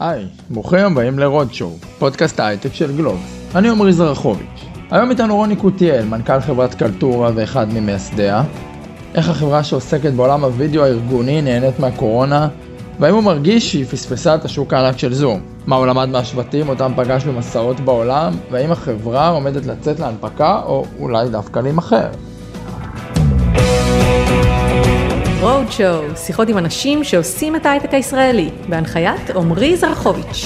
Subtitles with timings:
[0.00, 3.20] היי, ברוכים הבאים לרודשואו, פודקאסט ההייטק של גלוב.
[3.54, 4.64] אני עמרי זרחוביץ'.
[4.90, 8.42] היום איתנו רוני קוטיאל, מנכ"ל חברת קלטורה ואחד ממייסדיה.
[9.14, 12.48] איך החברה שעוסקת בעולם הוידאו הארגוני נהנית מהקורונה,
[13.00, 15.40] והאם הוא מרגיש שהיא פספסה את השוק הענק של זום.
[15.66, 21.28] מה הוא למד מהשבטים אותם פגש במסעות בעולם, והאם החברה עומדת לצאת להנפקה, או אולי
[21.28, 22.08] דווקא להימכר.
[25.44, 30.44] רודשואו, שיחות עם אנשים שעושים את ההייטק הישראלי, בהנחיית עמרי זרחוביץ'.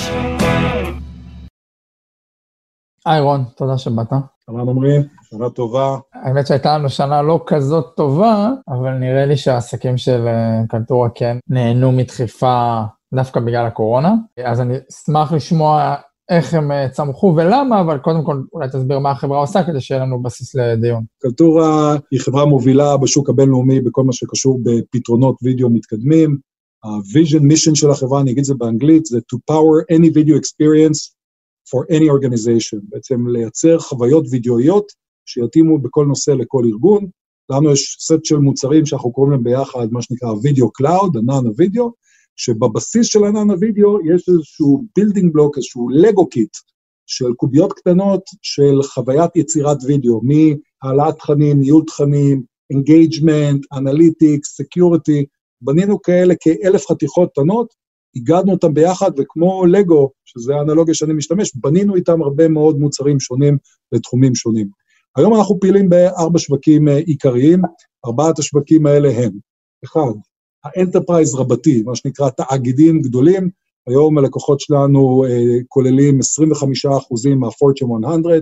[3.06, 4.09] היי רון, תודה שבאת.
[4.47, 4.98] שלום עמרי,
[5.30, 5.97] שנה טובה.
[6.15, 11.37] האמת שהייתה לנו שנה לא כזאת טובה, אבל נראה לי שהעסקים של אה, קלטורה כן
[11.48, 12.80] נהנו מדחיפה
[13.15, 14.15] דווקא בגלל הקורונה.
[14.45, 15.95] אז אני אשמח לשמוע
[16.28, 20.00] איך הם אה, צמחו ולמה, אבל קודם כל אולי תסביר מה החברה עושה כדי שיהיה
[20.00, 21.05] לנו בסיס לדיון.
[21.23, 26.38] קלטורה היא חברה מובילה בשוק הבינלאומי בכל מה שקשור בפתרונות וידאו מתקדמים.
[26.84, 31.14] ה-vision mission של החברה, אני אגיד את זה באנגלית, זה to power any video experience
[31.70, 32.78] for any organization.
[32.83, 34.92] בעצם לייצר חוויות וידאואיות
[35.27, 37.06] שיתאימו בכל נושא לכל ארגון.
[37.50, 41.92] לנו יש סט של מוצרים שאנחנו קוראים להם ביחד, מה שנקרא video cloud, ענן הוידאו,
[42.39, 46.56] שבבסיס של ענן הוידאו יש איזשהו building block, איזשהו Lego kit
[47.06, 55.25] של קוביות קטנות של חוויית יצירת וידאו, מהעלאת תכנים, ניהול תכנים, engagement, analytics, security,
[55.61, 57.75] בנינו כאלה כאלף חתיכות קטנות,
[58.17, 63.59] איגדנו אותם ביחד, וכמו לגו, שזה האנלוגיה שאני משתמש, בנינו איתם הרבה מאוד מוצרים שונים
[63.92, 64.69] לתחומים שונים.
[65.16, 67.62] היום אנחנו פעילים בארבע שווקים אה, עיקריים,
[68.06, 69.31] ארבעת השווקים האלה הם,
[69.84, 70.12] אחד,
[70.64, 73.51] ה enterprise רבתי, מה שנקרא תאגידים גדולים,
[73.87, 76.20] היום הלקוחות שלנו אה, כוללים 25%
[77.37, 78.34] מה-Fortune 100,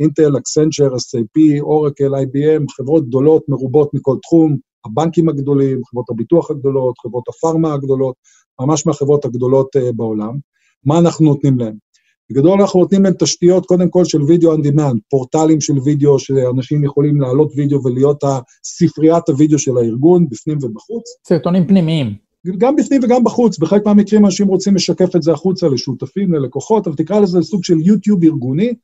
[0.00, 6.98] אינטל, אקסנצ'ר, SAP, אורקל, IBM, חברות גדולות מרובות מכל תחום, הבנקים הגדולים, חברות הביטוח הגדולות,
[6.98, 8.14] חברות הפארמה הגדולות,
[8.60, 10.38] ממש מהחברות הגדולות אה, בעולם.
[10.84, 11.83] מה אנחנו נותנים להם?
[12.30, 16.84] בגדול אנחנו נותנים להם תשתיות, קודם כל של וידאו on demand, פורטלים של וידאו, שאנשים
[16.84, 21.04] יכולים להעלות וידאו ולהיות הספריית הוידאו של הארגון, בפנים ובחוץ.
[21.26, 22.14] סרטונים פנימיים.
[22.58, 26.96] גם בפנים וגם בחוץ, בחלק מהמקרים אנשים רוצים לשקף את זה החוצה לשותפים, ללקוחות, אבל
[26.96, 28.74] תקרא לזה סוג של יוטיוב ארגוני,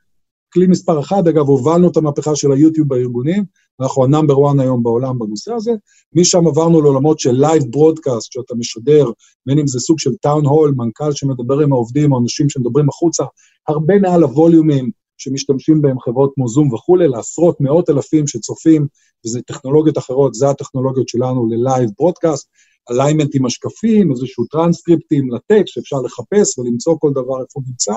[0.53, 3.45] כלי מספר אחד, אגב, הובלנו את המהפכה של היוטיוב בארגונים,
[3.81, 5.73] אנחנו ה number 1 היום בעולם בנושא הזה.
[6.15, 9.11] משם עברנו לעולמות של live broadcast, שאתה משדר,
[9.47, 13.25] בין אם זה סוג של town hall, מנכ"ל שמדבר עם העובדים, או אנשים שמדברים החוצה,
[13.69, 18.87] הרבה מעל הווליומים שמשתמשים בהם חברות כמו זום וכולי, לעשרות, מאות אלפים שצופים,
[19.27, 22.49] וזה טכנולוגיות אחרות, זה הטכנולוגיות שלנו ל live broadcast,
[22.91, 27.95] alignment עם השקפים, איזשהו טרנסקריפטים לטקסט שאפשר לחפש ולמצוא כל דבר איפה נמצא.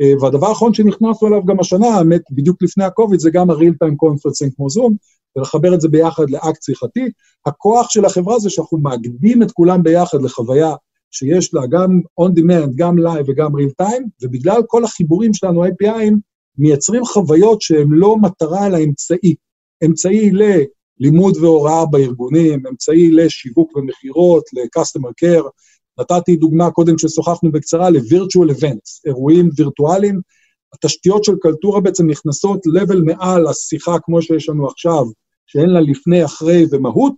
[0.00, 3.94] אה, והדבר האחרון שנכנסנו אליו גם השנה, האמת, בדיוק לפני ה-COVID, זה גם ה-real time
[4.04, 4.94] conferencing כמו זום,
[5.36, 7.10] ולחבר את זה ביחד לאקט שיחתי.
[7.46, 10.74] הכוח של החברה זה שאנחנו מאגדים את כולם ביחד לחוויה
[11.10, 16.14] שיש לה גם on demand, גם live וגם real time, ובגלל כל החיבורים שלנו, API'ים,
[16.58, 19.34] מייצרים חוויות שהן לא מטרה אלא אמצעי.
[19.84, 25.48] אמצעי ללימוד והוראה בארגונים, אמצעי לשיווק ומכירות, ל-customer care,
[26.00, 30.20] נתתי דוגמה קודם כששוחחנו בקצרה ל-virtual events, אירועים וירטואליים.
[30.74, 35.04] התשתיות של קלטורה בעצם נכנסות level מעל השיחה כמו שיש לנו עכשיו,
[35.46, 37.14] שאין לה לפני, אחרי ומהות,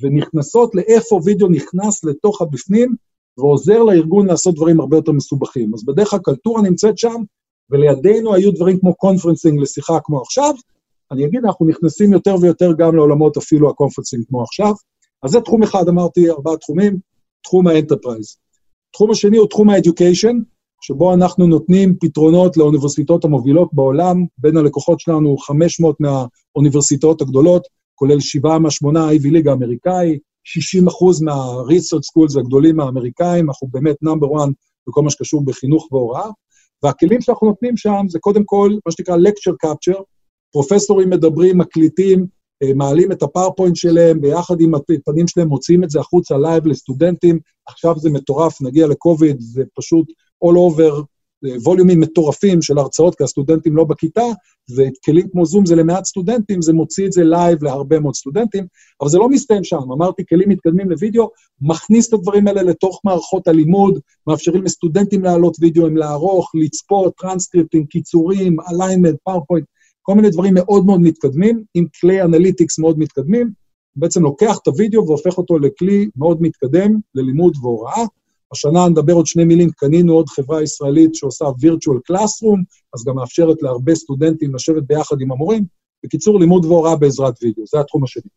[0.00, 2.94] ונכנסות לאיפה וידאו נכנס לתוך הבפנים,
[3.38, 5.74] ועוזר לארגון לעשות דברים הרבה יותר מסובכים.
[5.74, 7.22] אז בדרך כלל קלטורה נמצאת שם,
[7.70, 10.54] ולידינו היו דברים כמו conferencing לשיחה כמו עכשיו.
[11.12, 14.72] אני אגיד, אנחנו נכנסים יותר ויותר גם לעולמות אפילו ה conferencing כמו עכשיו.
[15.22, 16.98] אז זה תחום אחד, אמרתי, ארבעה תחומים.
[17.42, 18.36] תחום ה enterprise.
[18.90, 20.38] התחום השני הוא תחום ה education,
[20.80, 28.58] שבו אנחנו נותנים פתרונות לאוניברסיטאות המובילות בעולם, בין הלקוחות שלנו 500 מהאוניברסיטאות הגדולות, כולל שבעה
[28.58, 34.48] מהשמונה ה-Ivy League האמריקאי, 60 אחוז מה-research schools הגדולים האמריקאים, אנחנו באמת number 1
[34.88, 36.28] בכל מה שקשור בחינוך והוראה,
[36.82, 40.02] והכלים שאנחנו נותנים שם זה קודם כל מה שנקרא lecture capture,
[40.52, 42.26] פרופסורים מדברים, מקליטים,
[42.74, 47.98] מעלים את הפאורפוינט שלהם, ביחד עם הפנים שלהם מוציאים את זה החוצה live לסטודנטים, עכשיו
[47.98, 50.06] זה מטורף, נגיע לקוביד, זה פשוט
[50.44, 51.02] all over,
[51.46, 54.24] אה, ווליומים מטורפים של הרצאות, כי הסטודנטים לא בכיתה,
[54.76, 58.66] וכלים כמו זום זה למעט סטודנטים, זה מוציא את זה live להרבה מאוד סטודנטים,
[59.00, 61.30] אבל זה לא מסתיים שם, אמרתי, כלים מתקדמים לוידאו,
[61.60, 67.86] מכניס את הדברים האלה לתוך מערכות הלימוד, מאפשרים לסטודנטים להעלות וידאו, הם לערוך, לצפות, טרנסקריפטים,
[67.86, 69.66] קיצורים, alignment, פאורפוינט,
[70.10, 73.50] כל מיני דברים מאוד מאוד מתקדמים, עם כלי analytics מאוד מתקדמים,
[73.96, 78.04] בעצם לוקח את הוידאו והופך אותו לכלי מאוד מתקדם ללימוד והוראה.
[78.52, 82.60] השנה נדבר עוד שני מילים, קנינו עוד חברה ישראלית שעושה virtual classroom,
[82.94, 85.64] אז גם מאפשרת להרבה סטודנטים לשבת ביחד עם המורים.
[86.04, 88.30] בקיצור, לימוד והוראה בעזרת וידאו, זה התחום השני.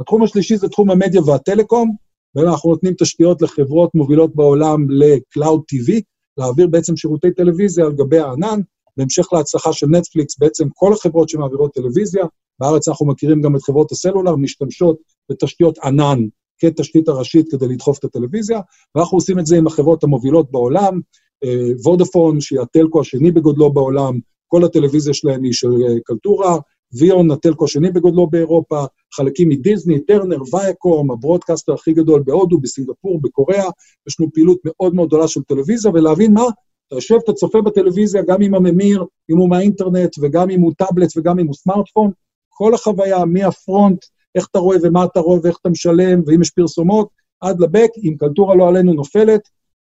[0.00, 1.94] התחום השלישי זה תחום המדיה והטלקום,
[2.34, 6.00] ואנחנו נותנים תשתיות לחברות מובילות בעולם ל-Cloud TV,
[6.38, 8.60] להעביר בעצם שירותי טלוויזיה על גבי הענן,
[8.98, 12.24] בהמשך להצלחה של נטפליקס, בעצם כל החברות שמעבירות טלוויזיה,
[12.60, 14.96] בארץ אנחנו מכירים גם את חברות הסלולר, משתמשות
[15.30, 16.18] בתשתיות ענן
[16.58, 18.60] כתשתית הראשית כדי לדחוף את הטלוויזיה,
[18.94, 21.00] ואנחנו עושים את זה עם החברות המובילות בעולם,
[21.44, 26.56] אה, וודאפון, שהיא הטלקו השני בגודלו בעולם, כל הטלוויזיה שלהם היא של אה, קלטורה,
[26.98, 28.84] ויון, ה telco השני בגודלו באירופה,
[29.14, 33.68] חלקים מדיסני, טרנר, וייקום, ה broadcaster הכי גדול בהודו, בסינגפור, בקוריאה,
[34.08, 36.44] יש לנו פעילות מאוד מאוד גדולה של טלוויזיה, ולהבין מה,
[36.88, 41.16] אתה יושב, אתה צופה בטלוויזיה, גם עם הממיר, אם הוא מהאינטרנט, וגם אם הוא טאבלט
[41.16, 42.10] וגם אם הוא סמארטפון,
[42.48, 44.04] כל החוויה, מה front,
[44.34, 47.08] איך אתה רואה ומה אתה רואה ואיך אתה משלם, ואם יש פרסומות,
[47.40, 49.40] עד ל back, אם קלטורה לא עלינו נופלת,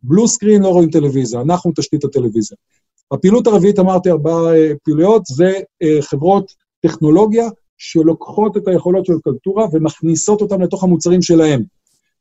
[0.03, 2.57] blue screen לא רואים טלוויזיה, אנחנו תשתית הטלוויזיה.
[3.11, 5.51] הפעילות הרביעית, אמרתי ארבעה אה, פעילויות, זה
[5.83, 6.51] אה, חברות
[6.81, 11.63] טכנולוגיה שלוקחות את היכולות של קלטורה ומכניסות אותן לתוך המוצרים שלהם.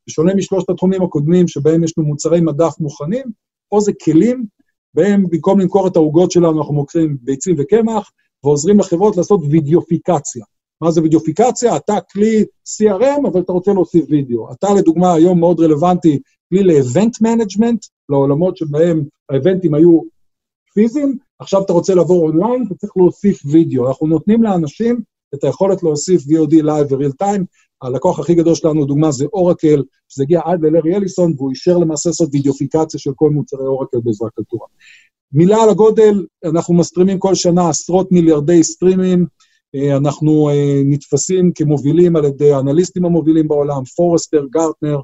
[0.06, 3.24] בשונה משלושת התחומים הקודמים, שבהם יש לנו מוצרי מדף מוכנים,
[3.69, 4.44] פה זה כלים,
[4.94, 8.10] בהם במקום למכור את העוגות שלנו, אנחנו מוכרים ביצים וקמח,
[8.44, 10.44] ועוזרים לחברות לעשות וידאופיקציה.
[10.80, 11.76] מה זה וידאופיקציה?
[11.76, 14.52] אתה כלי CRM, אבל אתה רוצה להוסיף וידאו.
[14.52, 16.18] אתה, לדוגמה, היום מאוד רלוונטי,
[16.48, 20.00] כלי ל event management, לעולמות שבהם האבנטים היו
[20.74, 23.88] פיזיים, עכשיו אתה רוצה לעבור אונליין, אתה צריך להוסיף וידאו.
[23.88, 25.00] אנחנו נותנים לאנשים
[25.34, 27.44] את היכולת להוסיף VOD Live ו-real time.
[27.82, 32.08] הלקוח הכי גדול שלנו, דוגמה, זה אורקל, שזה הגיע עד ללארי אליסון, והוא אישר למעשה
[32.08, 34.67] לעשות וידאופיקציה של כל מוצרי אורקל בעזרת קלטורה.
[35.32, 39.26] מילה על הגודל, אנחנו מסטרימים כל שנה עשרות מיליארדי סטרימים,
[39.75, 45.00] אה, אנחנו אה, נתפסים כמובילים על ידי האנליסטים המובילים בעולם, פורסטר, גרטנר,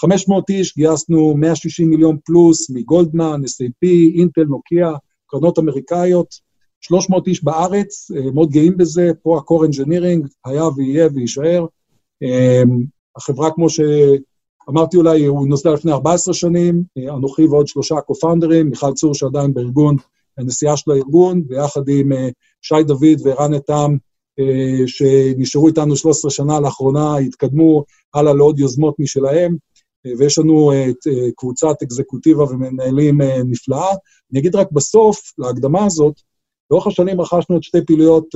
[0.00, 3.88] 500 איש, גייסנו 160 מיליון פלוס מגולדמן, SAP,
[4.18, 4.92] אינטל, נוקיה,
[5.26, 6.34] קרנות אמריקאיות,
[6.80, 11.66] 300 איש בארץ, אה, מאוד גאים בזה, פה ה-core engineering היה ויהיה ויישאר.
[13.16, 19.14] החברה, כמו שאמרתי אולי, הוא נוסדה לפני 14 שנים, אנוכי ועוד שלושה co-founders, מיכל צור
[19.14, 19.96] שעדיין בארגון,
[20.38, 22.12] הנשיאה של הארגון, ויחד עם
[22.62, 23.96] שי דוד וערן איתם,
[24.86, 27.84] שנשארו איתנו 13 שנה, לאחרונה התקדמו
[28.14, 29.56] הלאה לעוד יוזמות משלהם,
[30.18, 30.96] ויש לנו את
[31.36, 33.90] קבוצת אקזקוטיבים ומנהלים נפלאה.
[34.32, 36.14] אני אגיד רק בסוף, להקדמה הזאת,
[36.70, 38.26] לאורך השנים רכשנו את שתי פעילויות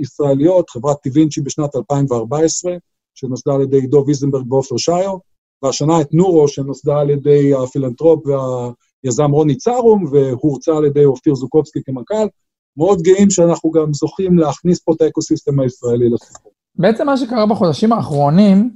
[0.00, 2.76] ישראליות, חברת טיווינצ'י בשנת 2014,
[3.14, 5.12] שנוסדה על ידי עידו ויזנברג ועופר שייר,
[5.62, 11.80] והשנה את נורו, שנוסדה על ידי הפילנטרופ והיזם רוני צרום, והורצה על ידי אופיר זוקובסקי
[11.84, 12.26] כמנכ"ל.
[12.76, 16.52] מאוד גאים שאנחנו גם זוכים להכניס פה את ה ecosystem הישראלי לסיפור.
[16.76, 18.70] בעצם מה שקרה בחודשים האחרונים,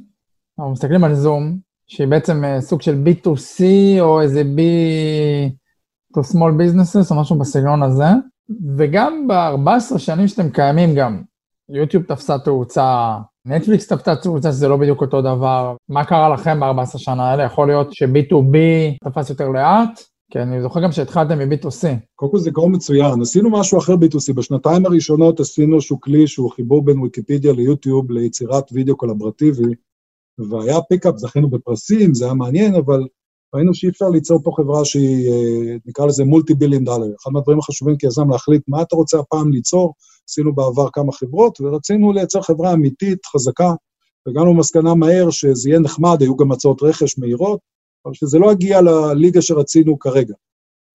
[0.59, 3.63] אנחנו מסתכלים על זום, שהיא בעצם אה, סוג של B2C
[4.01, 4.61] או איזה B
[6.17, 8.09] to small businesses או משהו בסגנון הזה,
[8.79, 11.23] וגם ב-14 שנים שאתם קיימים גם,
[11.69, 13.17] יוטיוב תפסה תאוצה,
[13.49, 15.77] נטפליקס תפסה תאוצה שזה לא בדיוק אותו דבר.
[15.89, 17.45] מה קרה לכם ב-14 שנה האלה?
[17.45, 18.57] יכול להיות ש-B2B
[19.05, 20.03] תפס יותר לאט?
[20.33, 21.87] כן, אני זוכר גם שהתחלתם מ-B2C.
[22.15, 24.35] קודם כל זה גרום מצוין, עשינו משהו אחר B2C.
[24.35, 29.75] בשנתיים הראשונות עשינו איזשהו כלי שהוא חיבור בין ויקיפדיה ליוטיוב ליצירת וידאו קולברטיבי,
[30.51, 33.01] והיה פיקאפ, זכינו בפרסים, זה היה מעניין, אבל
[33.55, 37.07] ראינו שאי אפשר ליצור פה חברה שהיא, אה, נקרא לזה מולטי ביליון דולר.
[37.23, 39.95] אחד מהדברים החשובים כיזם להחליט מה אתה רוצה הפעם ליצור,
[40.29, 43.73] עשינו בעבר כמה חברות, ורצינו לייצר חברה אמיתית, חזקה,
[44.27, 47.61] והגענו למסקנה מהר שזה יהיה נחמד, היו גם הצעות רכש מהירות,
[48.05, 50.35] אבל שזה לא יגיע לליגה שרצינו כרגע.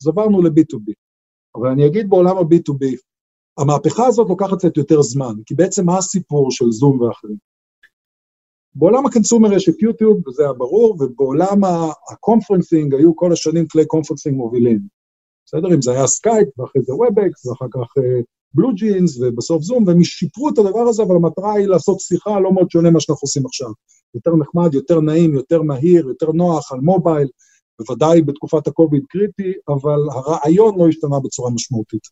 [0.02, 0.94] אז עברנו ל-B2B.
[1.56, 2.86] אבל אני אגיד בעולם ה-B2B,
[3.58, 7.38] המהפכה הזאת לוקחת קצת יותר זמן, כי בעצם מה הסיפור של זום ואחרים?
[8.76, 11.62] בעולם ה consumer יש את יוטיוב, וזה היה ברור, ובעולם
[12.12, 14.80] ה conferencing היו כל השנים כלי conferencing מובילים.
[15.46, 15.76] בסדר?
[15.76, 17.94] אם זה היה סקייפ, ואחרי זה וובקס, ואחר כך
[18.54, 22.54] בלו ג'ינס, ובסוף זום, והם שיפרו את הדבר הזה, אבל המטרה היא לעשות שיחה לא
[22.54, 23.68] מאוד שונה ממה שאנחנו עושים עכשיו.
[24.16, 27.28] יותר נחמד, יותר נעים, יותר מהיר, יותר נוח, על מובייל,
[27.80, 32.08] בוודאי בתקופת הקוביד קריטי, אבל הרעיון לא השתנה בצורה משמעותית.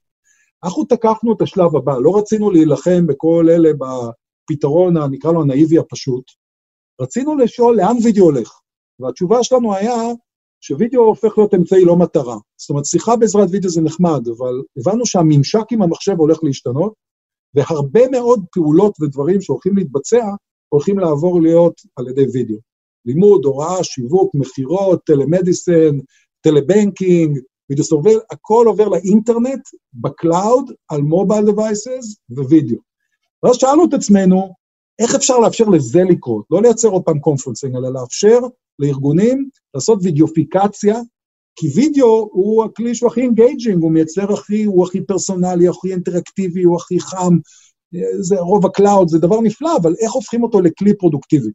[0.64, 6.24] אנחנו תקפנו את השלב הבא, לא רצינו להילחם בכל אלה בפתרון, נקרא לו הנאיבי הפשוט,
[7.02, 8.60] רצינו לשאול לאן וידאו הולך,
[9.00, 9.96] והתשובה שלנו היה
[10.62, 12.38] שווידאו הופך להיות אמצעי לא מטרה.
[12.58, 16.94] זאת אומרת, שיחה בעזרת וידאו זה נחמד, אבל הבנו שהממשק עם המחשב הולך להשתנות,
[17.56, 20.26] והרבה מאוד פעולות ודברים שהולכים להתבצע,
[20.70, 22.58] הולכים לעבור להיות על ידי וידאו.
[23.06, 25.98] לימוד, הוראה, שיווק, מכירות, telemedicine,
[26.42, 27.40] telebanking,
[27.70, 29.62] video surveillance, הכל עובר לאינטרנט,
[29.94, 32.78] ב cloud, על mobile devices ווידאו.
[33.44, 34.54] ואז שאלנו את עצמנו,
[35.00, 36.46] איך אפשר לאפשר לזה לקרות?
[36.52, 38.40] לא לייצר עוד פעם conferencing, אלא לאפשר
[38.82, 41.00] לארגונים לעשות וידאופיקציה,
[41.56, 46.64] כי וידאו הוא הכלי שהוא הכי engaging, הוא מייצר הכי, הוא הכי פרסונלי, הכי אינטראקטיבי,
[46.64, 47.38] הוא הכי חם,
[48.20, 51.50] זה רוב ה cloud, זה דבר נפלא, אבל איך הופכים אותו לכלי פרודוקטיבי?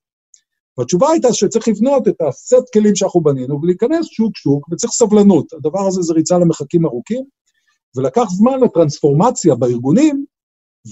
[0.78, 5.52] והתשובה הייתה שצריך לבנות את הסט כלים שאנחנו בנינו ולהיכנס שוק-שוק, וצריך סבלנות.
[5.52, 7.24] הדבר הזה זה ריצה למרחקים ארוכים,
[7.96, 10.24] ולקח זמן לטרנספורמציה בארגונים,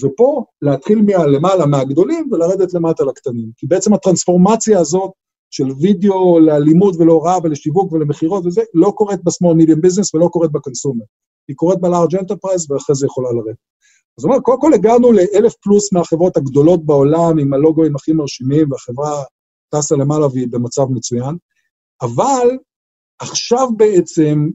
[0.03, 3.51] ופה להתחיל מהלמעלה מהגדולים ולרדת למטה לקטנים.
[3.57, 5.11] כי בעצם הטרנספורמציה הזאת
[5.55, 10.51] של וידאו לאלימות ולהוראה ולשיווק ולמכירות וזה, לא קורית ב small medium business ולא קורית
[10.51, 11.05] ב consumer.
[11.47, 13.57] היא קורית ב large enterprise ואחרי זה יכולה לרדת.
[14.17, 18.71] אז הוא אומר, קודם כל הגענו לאלף פלוס מהחברות הגדולות בעולם, עם הלוגוים הכי מרשימים,
[18.71, 19.23] והחברה
[19.69, 21.35] טסה למעלה והיא במצב מצוין,
[22.01, 22.47] אבל
[23.19, 24.49] עכשיו בעצם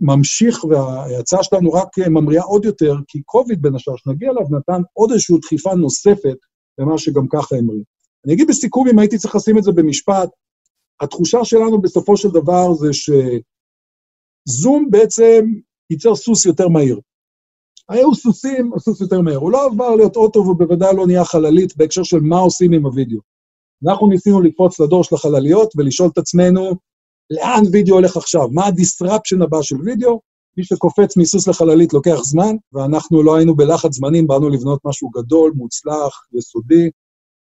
[0.00, 5.10] ממשיך, וההצעה שלנו רק ממריאה עוד יותר, כי קוביד בין השאר שנגיע אליו נתן עוד
[5.10, 6.36] איזושהי דחיפה נוספת
[6.78, 7.82] למה שגם ככה המריא.
[8.24, 10.30] אני אגיד בסיכום, אם הייתי צריך לשים את זה במשפט,
[11.00, 15.46] התחושה שלנו בסופו של דבר זה שזום בעצם
[15.90, 17.00] ייצר סוס יותר מהיר.
[17.88, 19.36] היו סוסים, הסוס יותר מהר.
[19.36, 22.86] הוא לא עבר להיות אוטו והוא בוודאי לא נהיה חללית בהקשר של מה עושים עם
[22.86, 23.20] הוידאו.
[23.88, 26.70] אנחנו ניסינו לקפוץ לדור של החלליות ולשאול את עצמנו,
[27.30, 28.48] לאן וידאו הולך עכשיו?
[28.48, 30.20] מה ה disruption הבא של וידאו?
[30.56, 35.52] מי שקופץ מסוס לחללית לוקח זמן, ואנחנו לא היינו בלחץ זמנים, באנו לבנות משהו גדול,
[35.56, 36.90] מוצלח, יסודי,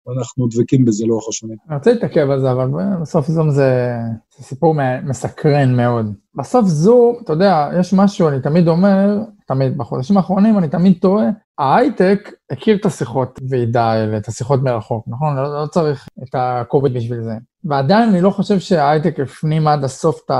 [0.08, 1.56] ואנחנו דבקים בזה לאורך השנים.
[1.68, 3.96] אני רוצה להתעכב על זה, אבל בסוף זום זה,
[4.38, 4.74] זה סיפור
[5.04, 6.14] מסקרן מאוד.
[6.34, 11.24] בסוף זום, אתה יודע, יש משהו, אני תמיד אומר, תמיד, בחודשים האחרונים אני תמיד טועה,
[11.58, 15.36] ההייטק הכיר את השיחות ועידה האלה, את השיחות מרחוק, נכון?
[15.36, 17.34] לא, לא צריך את הקוביד בשביל זה.
[17.64, 20.30] ועדיין אני לא חושב שההייטק הפנים עד הסוף את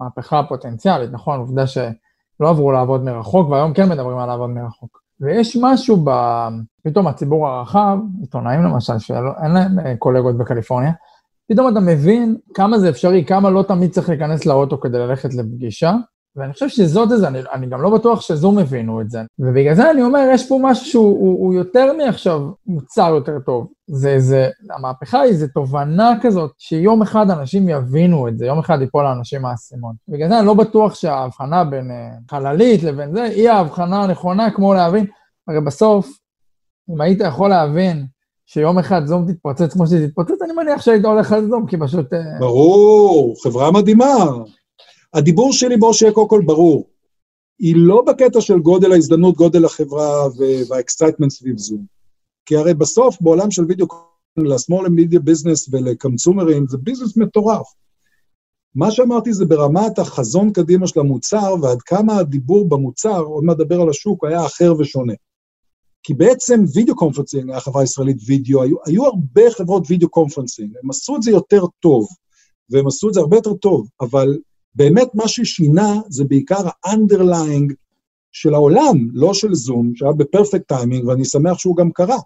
[0.00, 1.38] המהפכה הפוטנציאלית, נכון?
[1.38, 1.88] עובדה שלא
[2.40, 5.07] עברו לעבוד מרחוק, והיום כן מדברים על לעבוד מרחוק.
[5.20, 6.10] ויש משהו ב...
[6.84, 10.92] פתאום הציבור הרחב, עיתונאים למשל, שאין להם אה, קולגות בקליפורניה,
[11.52, 15.94] פתאום אתה מבין כמה זה אפשרי, כמה לא תמיד צריך להיכנס לאוטו כדי ללכת לפגישה,
[16.36, 19.22] ואני חושב שזאת איזה, אני, אני גם לא בטוח שזום הבינו את זה.
[19.38, 23.66] ובגלל זה אני אומר, יש פה משהו שהוא הוא, הוא יותר מעכשיו מוצר יותר טוב.
[23.86, 28.80] זה, זה, המהפכה היא, זה תובנה כזאת, שיום אחד אנשים יבינו את זה, יום אחד
[28.80, 29.94] ייפול לאנשים האסימון.
[30.08, 34.74] בגלל זה אני לא בטוח שההבחנה בין uh, חללית לבין זה, היא ההבחנה הנכונה, כמו
[34.74, 35.06] להבין,
[35.48, 36.08] הרי בסוף,
[36.90, 38.06] אם היית יכול להבין
[38.46, 42.12] שיום אחד זום תתפוצץ כמו שהיא תתפוצץ, אני מניח שהיית הולך על זום, כי פשוט...
[42.12, 44.14] אה, ברור, חברה מדהימה.
[45.14, 46.88] הדיבור שלי בו שיהיה קודם כל ברור.
[47.58, 50.28] היא לא בקטע של גודל ההזדמנות, גודל החברה
[50.68, 51.86] וה excitement סביב זום.
[52.46, 53.86] כי הרי בסוף, בעולם של וידאו
[54.36, 57.66] לשמאל למדיע ביזנס ולקמצומרים, זה ביזנס מטורף.
[58.74, 63.80] מה שאמרתי זה ברמת החזון קדימה של המוצר, ועד כמה הדיבור במוצר, עוד מעט נדבר
[63.80, 65.12] על השוק, היה אחר ושונה.
[66.02, 71.16] כי בעצם video conferencing, החברה הישראלית Vidyo, היו, היו הרבה חברות video conferencing, הם עשו
[71.16, 72.08] את זה יותר טוב,
[72.70, 74.38] והם עשו את זה הרבה יותר טוב, אבל
[74.74, 77.74] באמת מה ששינה זה בעיקר ה-underlying
[78.32, 82.18] של העולם, לא של זום, שהיה בפרפקט טיימינג, ואני שמח שהוא גם קרה.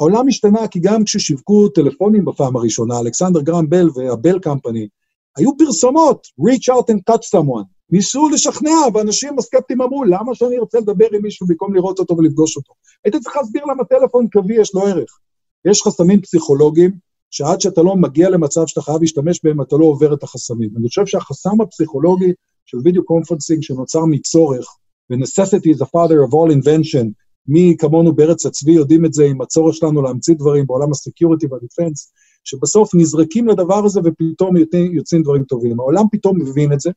[0.00, 4.88] העולם השתנה כי גם כששיווקו טלפונים בפעם הראשונה, אלכסנדר גרם בל והבל קמפני,
[5.36, 7.64] היו פרסומות, reach out and touch someone.
[7.90, 12.56] ניסו לשכנע, ואנשים הסקפטיים אמרו, למה שאני ארצה לדבר עם מישהו במקום לראות אותו ולפגוש
[12.56, 12.74] אותו?
[13.04, 15.18] הייתי צריך להסביר למה טלפון קווי יש לו ערך.
[15.64, 16.90] יש חסמים פסיכולוגיים,
[17.30, 20.70] שעד שאתה לא מגיע למצב שאתה חייב להשתמש בהם, אתה לא עובר את החסמים.
[20.76, 22.32] אני חושב שהחסם הפסיכולוגי
[22.66, 24.66] של video conferencing שנוצר מצורך,
[25.10, 27.06] ו-necessity is the father of all invention,
[27.48, 31.46] מי כמונו בארץ הצבי יודעים את זה עם הצורך שלנו להמציא דברים בעולם ה security
[31.50, 32.12] וה defense,
[32.44, 34.56] שבסוף נזרקים לדבר הזה ופתאום
[34.92, 35.80] יוצאים, דברים טובים.
[35.80, 36.90] העולם פתאום מבין את זה,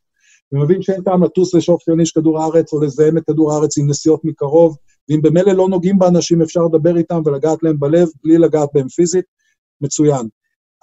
[0.51, 4.25] ומבין שאין טעם לטוס לשאוף יוניש כדור הארץ או לזהם את כדור הארץ עם נסיעות
[4.25, 4.77] מקרוב,
[5.09, 9.25] ואם במילא לא נוגעים באנשים אפשר לדבר איתם ולגעת להם בלב בלי לגעת בהם פיזית,
[9.81, 10.27] מצוין.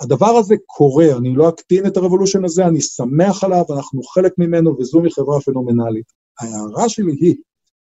[0.01, 4.33] הדבר הזה קורה, אני לא אקטין את ה revolution הזה, אני שמח עליו, אנחנו חלק
[4.39, 6.07] ממנו, וזום היא חברה פנומנלית.
[6.41, 7.35] ההערה שלי היא,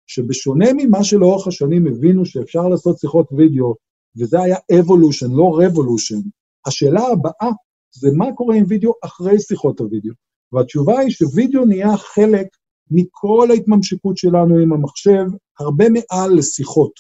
[0.08, 3.76] שבשונה ממה שלאורך השנים הבינו שאפשר לעשות שיחות וידאו,
[4.18, 6.20] וזה היה evolution, לא revolution,
[6.66, 7.52] השאלה הבאה
[7.96, 10.14] זה מה קורה עם וידאו אחרי שיחות הוידאו.
[10.52, 12.48] והתשובה היא שווידאו נהיה חלק
[12.92, 15.26] מכל ההתממשקות שלנו עם המחשב,
[15.60, 16.92] הרבה מעל לשיחות.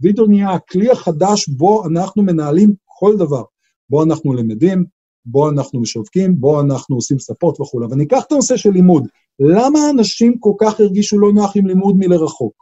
[0.00, 3.42] וידאו נהיה הכלי החדש בו אנחנו מנהלים כל דבר.
[3.90, 4.84] בו אנחנו למדים,
[5.26, 7.86] בו אנחנו משווקים, בו אנחנו עושים ספורט וכולי.
[7.86, 9.08] אבל ניקח את הנושא של לימוד.
[9.38, 12.54] למה אנשים כל כך הרגישו לא נוח עם לימוד מלרחוק?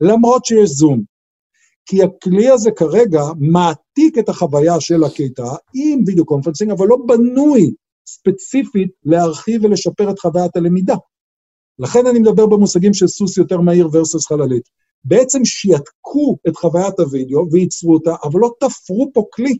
[0.00, 1.02] למרות שיש זום.
[1.86, 7.74] כי הכלי הזה כרגע מעתיק את החוויה של הכיתה עם video conferencing, אבל לא בנוי
[8.06, 10.94] ספציפית להרחיב ולשפר את חוויית הלמידה.
[11.78, 14.62] לכן אני מדבר במושגים של סוס יותר מהיר versus חללית.
[15.04, 19.58] בעצם שיתקו את חוויית הוידאו וייצרו אותה, אבל לא תפרו פה כלי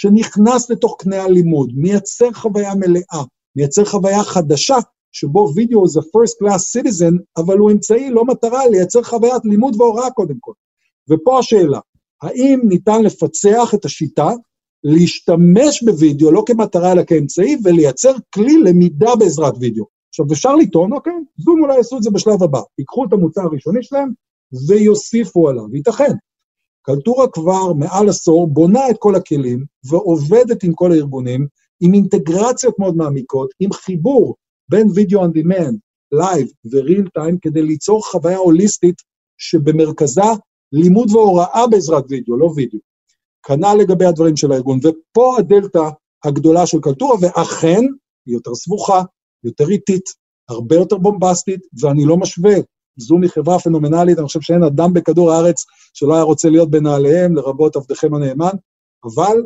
[0.00, 3.24] שנכנס לתוך קנה הלימוד, מייצר חוויה מלאה,
[3.56, 4.76] מייצר חוויה חדשה,
[5.12, 10.10] שבו וידאו זה first class citizen, אבל הוא אמצעי, לא מטרה, לייצר חוויית לימוד והוראה
[10.10, 10.52] קודם כל.
[11.10, 11.80] ופה השאלה,
[12.22, 14.30] האם ניתן לפצח את השיטה
[14.84, 19.84] להשתמש בווידאו לא כמטרה אלא כאמצעי, ולייצר כלי למידה בעזרת וידאו.
[20.08, 22.60] עכשיו, אפשר לטעון, אוקיי, זום אולי יעשו את זה בשלב הבא.
[22.78, 24.12] ייקחו את המוצר הראשוני שלהם
[24.68, 26.12] ויוסיפו עליו, ייתכן.
[26.86, 31.46] קלטורה כבר מעל עשור בונה את כל הכלים ועובדת עם כל הארגונים,
[31.80, 34.34] עם אינטגרציות מאוד מעמיקות, עם חיבור
[34.68, 35.76] בין video on demand,
[36.12, 38.94] live ו real time, כדי ליצור חוויה הוליסטית
[39.38, 40.22] שבמרכזה
[40.72, 42.78] לימוד והוראה בעזרת וידאו, לא וידאו.
[43.46, 45.88] כנ"ל לגבי הדברים של הארגון, ופה הדלתא
[46.24, 47.84] הגדולה של קלטורה, ואכן,
[48.26, 49.02] היא יותר סבוכה,
[49.44, 50.04] יותר איטית,
[50.48, 52.54] הרבה יותר בומבסטית, ואני לא משווה.
[52.96, 57.36] זום היא חברה פנומנלית, אני חושב שאין אדם בכדור הארץ שלא היה רוצה להיות בנעליהם,
[57.36, 58.56] לרבות עבדכם הנאמן,
[59.04, 59.36] אבל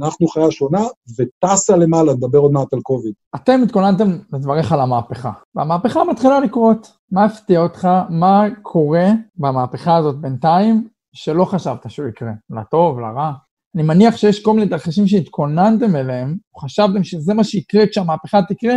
[0.00, 0.82] אנחנו חיה שונה
[1.18, 3.14] וטסה למעלה, נדבר עוד מעט על קוביד.
[3.34, 6.92] אתם התכוננתם לדבריך על המהפכה, והמהפכה מתחילה לקרות.
[7.10, 7.88] מה הפתיע אותך?
[8.10, 9.06] מה קורה
[9.36, 12.32] במהפכה הזאת בינתיים שלא חשבת שהוא יקרה?
[12.50, 13.32] לטוב, לרע?
[13.74, 18.74] אני מניח שיש כל מיני תרחישים שהתכוננתם אליהם, או חשבתם שזה מה שיקרה כשהמהפכה תקרה,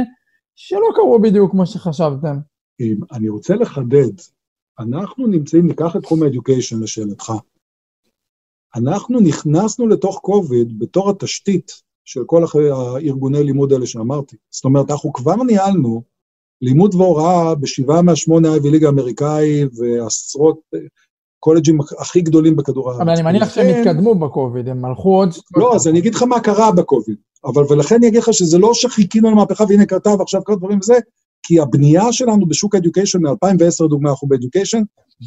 [0.56, 2.38] שלא קרו בדיוק כמו שחשבתם.
[3.12, 4.12] אני רוצה לחדד,
[4.80, 7.34] אנחנו נמצאים, ניקח את תחום האדיוקיישן לשאלתך.
[8.76, 11.72] אנחנו נכנסנו לתוך קוביד בתור התשתית
[12.06, 14.36] של כל הארגוני לימוד האלה שאמרתי.
[14.50, 16.04] זאת אומרת, אנחנו כבר ניהלנו
[16.62, 20.60] לימוד והוראה בשבעה מהשמונה Ivy League האמריקאי ועשרות
[21.40, 23.02] קולג'ים הכי גדולים בכדור הארץ.
[23.02, 25.30] אבל אני מניח שהם התקדמו בקוביד, הם הלכו עוד...
[25.58, 27.18] לא, אז אני אגיד לך מה קרה בקוביד.
[27.46, 30.94] אבל ולכן אני אגיד לך שזה לא שחיכינו למהפכה והנה קרתה ועכשיו קרה דברים וזה,
[31.48, 34.82] כי הבנייה שלנו בשוק ה education, מ-2010 דוגמה, אנחנו ב education,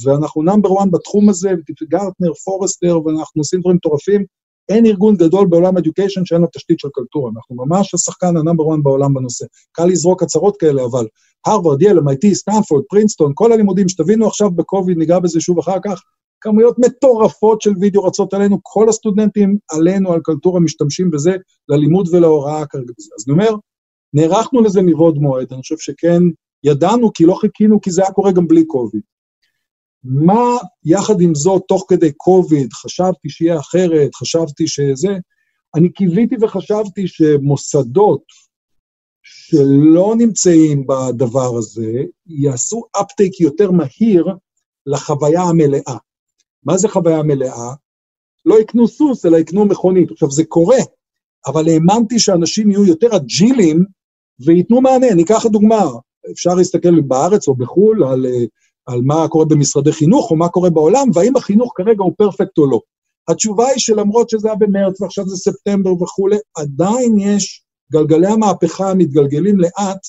[0.05, 1.51] ואנחנו number 1 בתחום הזה,
[1.83, 4.25] גרטנר, פורסטר, ואנחנו עושים דברים מטורפים.
[4.69, 8.65] אין ארגון גדול בעולם education שאין לו תשתית של קלטורה, אנחנו ממש השחקן ה number
[8.75, 9.45] 1 בעולם בנושא.
[9.73, 11.07] קל לזרוק הצהרות כאלה, אבל
[11.47, 16.03] הרווארד, יל, MIT, סטנפורד, פרינסטון, כל הלימודים שתבינו עכשיו בקוביד, ניגע בזה שוב אחר כך,
[16.41, 21.37] כמויות מטורפות של וידאו רצות עלינו, כל הסטודנטים עלינו, על קלטורה, משתמשים בזה
[21.69, 22.93] ללימוד ולהוראה כרגע.
[23.19, 23.51] אז אני אומר,
[24.15, 26.23] נערכנו לזה מבעוד מועד, אני חושב שכן
[26.65, 29.03] ידענו, כי לא חיכינו, כי זה היה קורה גם בלי קוביד.
[30.05, 35.17] מה יחד עם זאת, תוך כדי קוביד, חשבתי שיהיה אחרת, חשבתי שזה,
[35.75, 38.23] אני קיוויתי וחשבתי שמוסדות
[39.23, 41.93] שלא נמצאים בדבר הזה,
[42.27, 44.27] יעשו אפטייק יותר מהיר
[44.87, 45.97] לחוויה המלאה.
[46.65, 47.75] מה זה חוויה מלאה?
[48.47, 50.11] לא יקנו סוס, אלא יקנו מכונית.
[50.11, 50.79] עכשיו, זה קורה,
[51.47, 53.85] אבל האמנתי שאנשים יהיו יותר אג'ילים
[54.47, 55.15] וייתנו מענה.
[55.15, 55.85] ניקח דוגמה,
[56.33, 58.27] אפשר להסתכל בארץ או בחו"ל על,
[58.87, 62.71] על מה קורה במשרדי חינוך או מה קורה בעולם, והאם החינוך כרגע הוא פרפקט או
[62.71, 62.81] לא.
[63.29, 69.61] התשובה היא שלמרות שזה היה במרץ ועכשיו זה ספטמבר וכולי, עדיין יש גלגלי המהפכה המתגלגלים
[69.61, 70.01] לאט,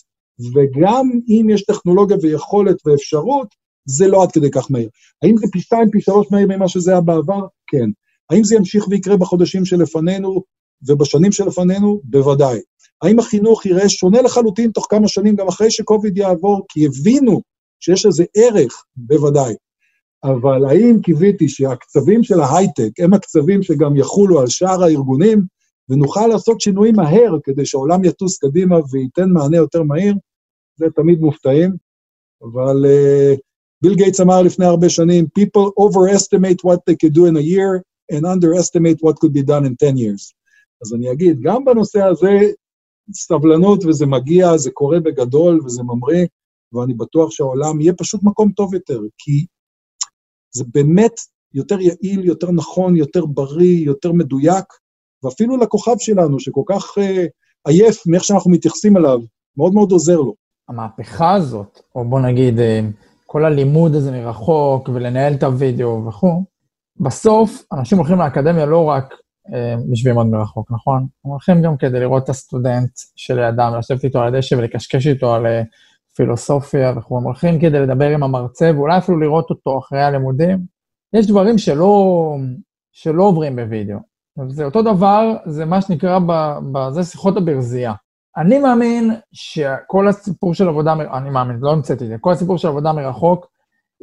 [0.54, 3.48] וגם אם יש טכנולוגיה ויכולת ואפשרות,
[3.86, 4.89] זה לא עד כדי כך מהיר.
[5.24, 7.42] האם זה פי שתיים, פי שלוש מהיר ממה שזה היה בעבר?
[7.68, 7.89] כן.
[8.30, 10.44] האם זה ימשיך ויקרה בחודשים שלפנינו
[10.88, 12.02] ובשנים שלפנינו?
[12.04, 12.60] בוודאי.
[13.02, 17.42] האם החינוך יראה שונה לחלוטין תוך כמה שנים, גם אחרי שקוביד יעבור, כי הבינו
[17.80, 18.84] שיש לזה ערך?
[18.96, 19.54] בוודאי.
[20.24, 25.42] אבל האם קיוויתי שהקצבים של ההייטק הם הקצבים שגם יחולו על שאר הארגונים,
[25.90, 30.14] ונוכל לעשות שינויים מהר כדי שהעולם יטוס קדימה וייתן מענה יותר מהיר?
[30.76, 31.72] זה תמיד מופתעים,
[32.44, 33.40] אבל uh,
[33.82, 37.82] ביל גייטס אמר לפני הרבה שנים, people overestimate what they could do in a year
[38.14, 40.34] and underestimate what could be done in 10 years.
[40.82, 42.40] אז אני אגיד, גם בנושא הזה,
[43.13, 46.26] סבלנות וזה מגיע, זה קורה בגדול וזה ממריא,
[46.74, 49.45] ואני בטוח שהעולם יהיה פשוט מקום טוב יותר, כי
[50.52, 51.13] זה באמת
[51.54, 54.65] יותר יעיל, יותר נכון, יותר בריא, יותר מדויק,
[55.24, 57.02] ואפילו לכוכב שלנו, שכל כך uh,
[57.67, 59.19] עייף מאיך שאנחנו מתייחסים אליו,
[59.58, 60.36] מאוד מאוד עוזר לו.
[60.69, 62.62] המהפכה הזאת, או בוא נגיד, uh...
[63.32, 66.43] כל הלימוד הזה מרחוק ולנהל את הוידאו וכו',
[67.00, 69.13] בסוף אנשים הולכים לאקדמיה לא רק
[69.92, 71.08] בשביל ללמוד מרחוק, נכון?
[71.26, 75.48] הם הולכים גם כדי לראות את הסטודנט שלידם, לשבת איתו על הדשא ולקשקש איתו על
[75.48, 75.62] אה,
[76.16, 80.60] פילוסופיה וכו', הם הולכים כדי לדבר עם המרצה ואולי אפילו לראות אותו אחרי הלימודים.
[81.14, 82.36] יש דברים שלא,
[82.92, 83.98] שלא עוברים בווידאו.
[84.50, 86.20] זה אותו דבר, זה מה שנקרא,
[86.72, 87.94] בזה שיחות הברזייה.
[88.38, 92.68] אני מאמין שכל הסיפור של עבודה, אני מאמין, לא המצאתי את זה, כל הסיפור של
[92.68, 93.46] עבודה מרחוק,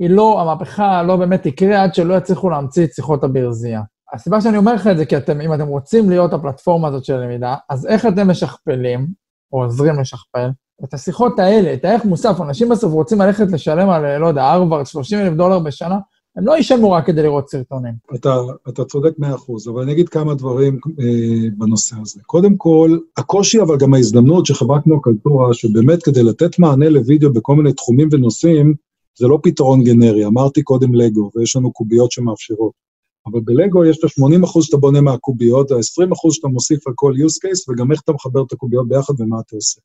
[0.00, 3.80] היא לא, המהפכה לא באמת תקרה עד שלא יצליחו להמציא את שיחות הברזייה.
[4.14, 7.16] הסיבה שאני אומר לך את זה, כי אתם, אם אתם רוצים להיות הפלטפורמה הזאת של
[7.16, 9.06] למידה, אז איך אתם משכפלים,
[9.52, 10.48] או עוזרים לשכפל,
[10.84, 14.86] את השיחות האלה, את הערך מוסף, אנשים בסוף רוצים ללכת לשלם על, לא יודע, הרווארד,
[14.86, 15.98] 30 אלף דולר בשנה,
[16.36, 17.94] הם לא ישלמו רק כדי לראות סרטונים.
[18.14, 22.20] אתה, אתה צודק מאה אחוז, אבל אני אגיד כמה דברים אה, בנושא הזה.
[22.26, 27.56] קודם כל, הקושי, אבל גם ההזדמנות שחברה כמו קלטורה, שבאמת כדי לתת מענה לוידאו בכל
[27.56, 28.74] מיני תחומים ונושאים,
[29.18, 30.26] זה לא פתרון גנרי.
[30.26, 32.85] אמרתי קודם לגו, ויש לנו קוביות שמאפשרות.
[33.26, 37.12] אבל בלגו יש את ה-80 אחוז שאתה בונה מהקוביות, ה-20 אחוז שאתה מוסיף על כל
[37.12, 39.80] use case, וגם איך אתה מחבר את הקוביות ביחד ומה אתה עושה.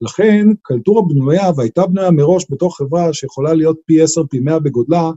[0.00, 5.10] לכן, קלטורה בנויה, והייתה בנויה מראש בתוך חברה שיכולה להיות פי 10, פי 100 בגודלה,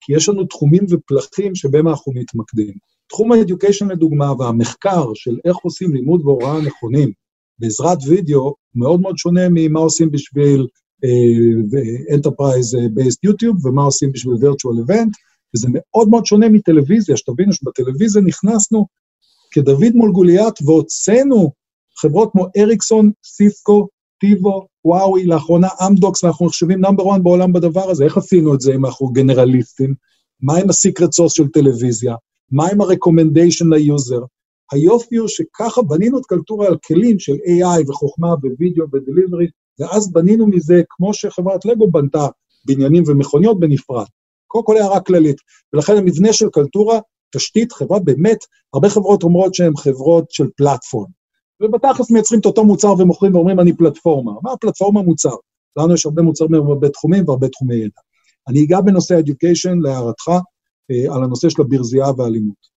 [0.00, 2.74] כי יש לנו תחומים ופלחים שבהם אנחנו מתמקדים.
[3.08, 7.12] תחום ה-Education לדוגמה, והמחקר של איך עושים לימוד והוראה נכונים
[7.58, 10.66] בעזרת וידאו, מאוד מאוד שונה ממה עושים בשביל
[11.04, 15.10] uh, Enterprise Based YouTube ומה עושים בשביל virtual event,
[15.56, 18.86] וזה מאוד מאוד שונה מטלוויזיה, שתבינו שבטלוויזיה נכנסנו
[19.50, 21.52] כדוד מול גוליית והוצאנו
[22.00, 23.88] חברות כמו אריקסון, סיסקו,
[24.20, 28.04] טיבו, וואווי, לאחרונה אמדוקס, אנחנו נחשבים number 1 בעולם בדבר הזה.
[28.04, 29.94] איך עשינו את זה אם אנחנו גנרליסטים?
[30.42, 32.14] מה עם ה secret sauce של טלוויזיה?
[32.50, 34.20] מה עם ה recommendation ל user?
[34.72, 39.46] היופי הוא שככה בנינו את קלטורה על כלים של AI וחוכמה ווידאו ודליברי,
[39.80, 42.26] ואז בנינו מזה, כמו שחברת לגו בנתה,
[42.66, 44.06] בניינים ומכוניות בנפרד.
[44.62, 45.36] קודם כל הערה כללית.
[45.72, 46.98] ולכן המבנה של קלטורה,
[47.34, 48.38] תשתית, חברה באמת,
[48.74, 51.08] הרבה חברות אומרות שהן חברות של פלטפורם.
[51.62, 54.32] ובתכלס מייצרים את אותו מוצר ומוכרים ואומרים, אני פלטפורמה.
[54.42, 55.34] מה הפלטפורמה מוצר?
[55.76, 58.00] לנו יש הרבה מוצרים בהרבה תחומים והרבה תחומי ידע.
[58.48, 60.28] אני אגע בנושא education, להערתך,
[60.90, 62.76] אה, על הנושא של הברזייה והאלימות.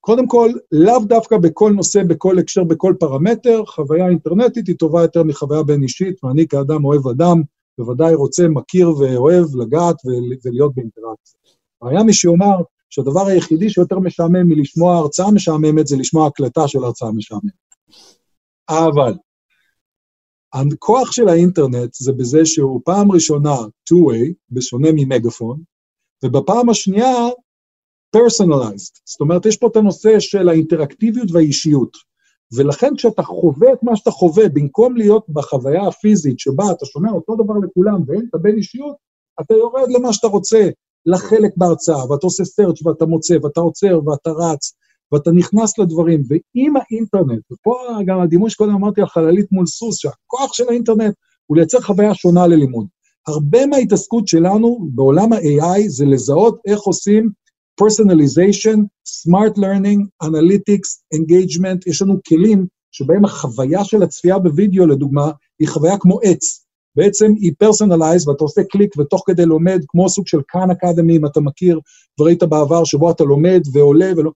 [0.00, 5.22] קודם כל, לאו דווקא בכל נושא, בכל הקשר, בכל פרמטר, חוויה אינטרנטית היא טובה יותר
[5.22, 7.42] מחוויה בין אישית, ואני כאדם אוהב אדם,
[7.78, 9.96] בוודאי רוצה, מכיר ואוהב לגעת
[10.44, 11.40] ולהיות באינטראקציה.
[11.82, 12.56] היה מי שאומר
[12.90, 17.52] שהדבר היחידי שיותר משעמם מלשמוע הרצאה משעממת זה לשמוע הקלטה של הרצאה משעממת.
[18.68, 19.14] אבל,
[20.52, 25.62] הכוח של האינטרנט זה בזה שהוא פעם ראשונה two-way, בשונה ממגפון,
[26.24, 27.28] ובפעם השנייה
[28.16, 29.00] personalized.
[29.04, 32.07] זאת אומרת, יש פה את הנושא של האינטראקטיביות והאישיות.
[32.56, 37.36] ולכן כשאתה חווה את מה שאתה חווה, במקום להיות בחוויה הפיזית שבה אתה שומע אותו
[37.36, 38.96] דבר לכולם ואין את הבין אישיות,
[39.40, 40.68] אתה יורד למה שאתה רוצה,
[41.06, 44.72] לחלק בהרצאה, ואתה עושה search ואתה מוצא, ואתה עוצר ואתה רץ,
[45.12, 46.22] ואתה נכנס לדברים.
[46.28, 51.14] ועם האינטרנט, ופה גם הדימוי שקודם אמרתי על חללית מול סוס, שהכוח של האינטרנט
[51.46, 52.86] הוא לייצר חוויה שונה ללימוד.
[53.26, 57.30] הרבה מההתעסקות שלנו בעולם ה-AI זה לזהות איך עושים
[57.82, 65.68] personalization, smart learning, analytics, engagement, יש לנו כלים שבהם החוויה של הצפייה בווידאו, לדוגמה, היא
[65.68, 66.64] חוויה כמו עץ.
[66.96, 71.26] בעצם היא פרסונליז, ואתה עושה קליק ותוך כדי לומד, כמו סוג של כאן אקדמי, אם
[71.26, 71.80] אתה מכיר
[72.20, 74.30] וראית בעבר, שבו אתה לומד ועולה ולא...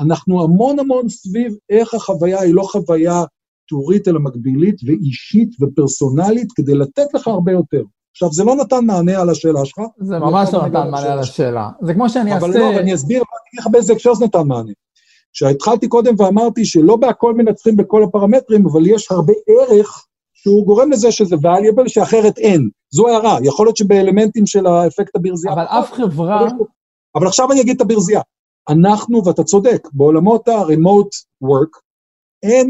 [0.00, 3.24] אנחנו המון המון סביב איך החוויה היא לא חוויה
[3.68, 7.82] טורית, אלא מקבילית ואישית ופרסונלית, כדי לתת לך הרבה יותר.
[8.12, 9.78] עכשיו, זה לא נתן מענה על השאלה שלך.
[10.00, 11.70] זה ממש לא נתן מענה על השאלה.
[11.82, 12.46] זה כמו שאני אעשה...
[12.46, 14.72] אבל לא, אני אסביר, אני אגיד לך באיזה הקשר זה נתן מענה.
[15.32, 21.12] כשהתחלתי קודם ואמרתי שלא בהכל מנצחים בכל הפרמטרים, אבל יש הרבה ערך שהוא גורם לזה
[21.12, 22.68] שזה valuable, שאחרת אין.
[22.90, 25.54] זו הערה, יכול להיות שבאלמנטים של האפקט הברזייה...
[25.54, 26.48] אבל אף חברה...
[27.14, 28.20] אבל עכשיו אני אגיד את הברזייה.
[28.68, 31.80] אנחנו, ואתה צודק, בעולמות ה-remote work,
[32.42, 32.68] אין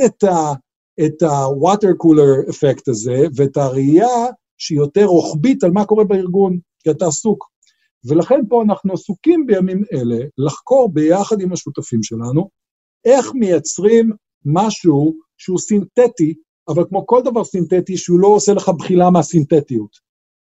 [1.07, 4.27] את ה-water cooler אפקט הזה, ואת הראייה
[4.59, 7.44] שהיא יותר רוחבית על מה קורה בארגון, כי אתה עסוק.
[8.05, 12.49] ולכן פה אנחנו עסוקים בימים אלה לחקור ביחד עם השותפים שלנו
[13.05, 14.12] איך מייצרים
[14.44, 16.35] משהו שהוא סינתטי,
[16.68, 19.90] אבל כמו כל דבר סינתטי, שהוא לא עושה לך בחילה מהסינתטיות.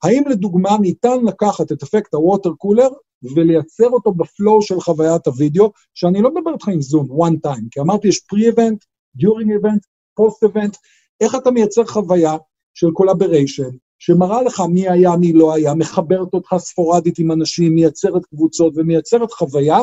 [0.03, 2.89] האם לדוגמה ניתן לקחת את אפקט הווטר קולר
[3.35, 7.81] ולייצר אותו בפלואו של חוויית הוידאו, שאני לא מדבר איתך עם זום, one time, כי
[7.81, 8.79] אמרתי יש pre-event,
[9.19, 9.81] during event,
[10.21, 10.77] post-event,
[11.21, 12.37] איך אתה מייצר חוויה
[12.75, 18.25] של collaboration, שמראה לך מי היה, מי לא היה, מחברת אותך ספורדית עם אנשים, מייצרת
[18.25, 19.79] קבוצות ומייצרת חוויה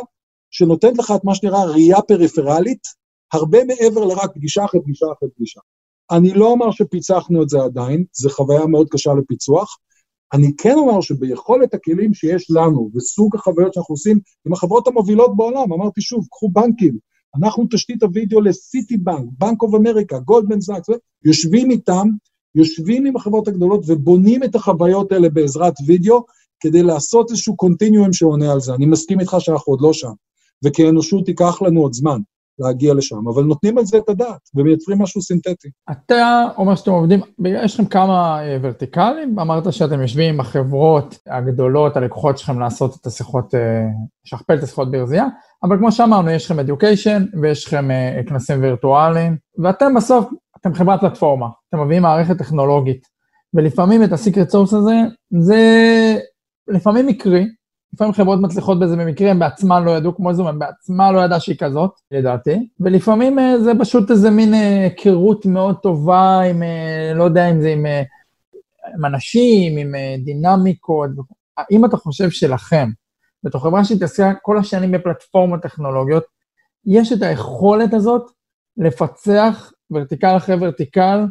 [0.52, 2.82] שנותנת לך את מה שנראה ראייה פריפרלית,
[3.34, 5.60] הרבה מעבר לרק פגישה אחרי פגישה אחרי פגישה.
[6.12, 9.78] אני לא אומר שפיצחנו את זה עדיין, זו חוויה מאוד קשה לפיצוח.
[10.34, 15.74] אני כן אומר שביכולת הכלים שיש לנו וסוג החוויות שאנחנו עושים עם החברות המובילות בעולם,
[15.74, 16.98] אמרתי שוב, קחו בנקים,
[17.36, 20.90] אנחנו תשתית הוידאו לסיטי בנק, בנק אוף אמריקה, גולדמן זאקס,
[21.26, 22.08] יושבים איתם
[22.56, 26.24] יושבים עם החברות הגדולות ובונים את החוויות האלה בעזרת וידאו,
[26.60, 28.74] כדי לעשות איזשהו continuum שעונה על זה.
[28.74, 30.12] אני מסכים איתך שאנחנו עוד לא שם,
[30.66, 32.20] וכאנושות ייקח לנו עוד זמן
[32.60, 35.70] להגיע לשם, אבל נותנים על זה את הדעת, ומייצרים משהו סינתטי.
[35.92, 41.98] אתה אומר שאתם עובדים, יש לכם כמה אה, ורטיקלים, אמרת שאתם יושבים עם החברות הגדולות,
[41.98, 43.86] הלקוחות שלכם לעשות את השיחות, אה,
[44.26, 45.26] לשכפל את השיחות ברזולוציה,
[45.64, 50.26] אבל כמו שאמרנו, יש לכם education ויש לכם אה, כנסים וירטואליים, ואתם בסוף
[50.64, 53.08] אתם חברת פלטפורמה, אתם מביאים מערכת טכנולוגית,
[53.54, 54.96] ולפעמים את ה-secret sauce הזה,
[55.40, 55.58] זה
[56.68, 57.46] לפעמים מקרי,
[57.94, 61.40] לפעמים חברות מצליחות בזה במקרה, הם בעצמן לא ידעו כמו זום, הם בעצמן לא ידעה
[61.40, 67.14] שהיא כזאת, לדעתי, ולפעמים אה, זה פשוט איזה מין אה, היכרות מאוד טובה עם, אה,
[67.16, 67.86] לא יודע אם זה עם,
[68.96, 69.94] עם אנשים, עם
[70.26, 71.10] דינמיקות,
[71.58, 72.90] האם אתה חושב שלכם,
[73.44, 76.24] בתוך חברה שהתעסקה כל השנים בפלטפורמות טכנולוגיות,
[76.86, 78.32] יש את היכולת הזאת
[78.78, 81.26] לפצח ורטיקל אחרי ורטיקל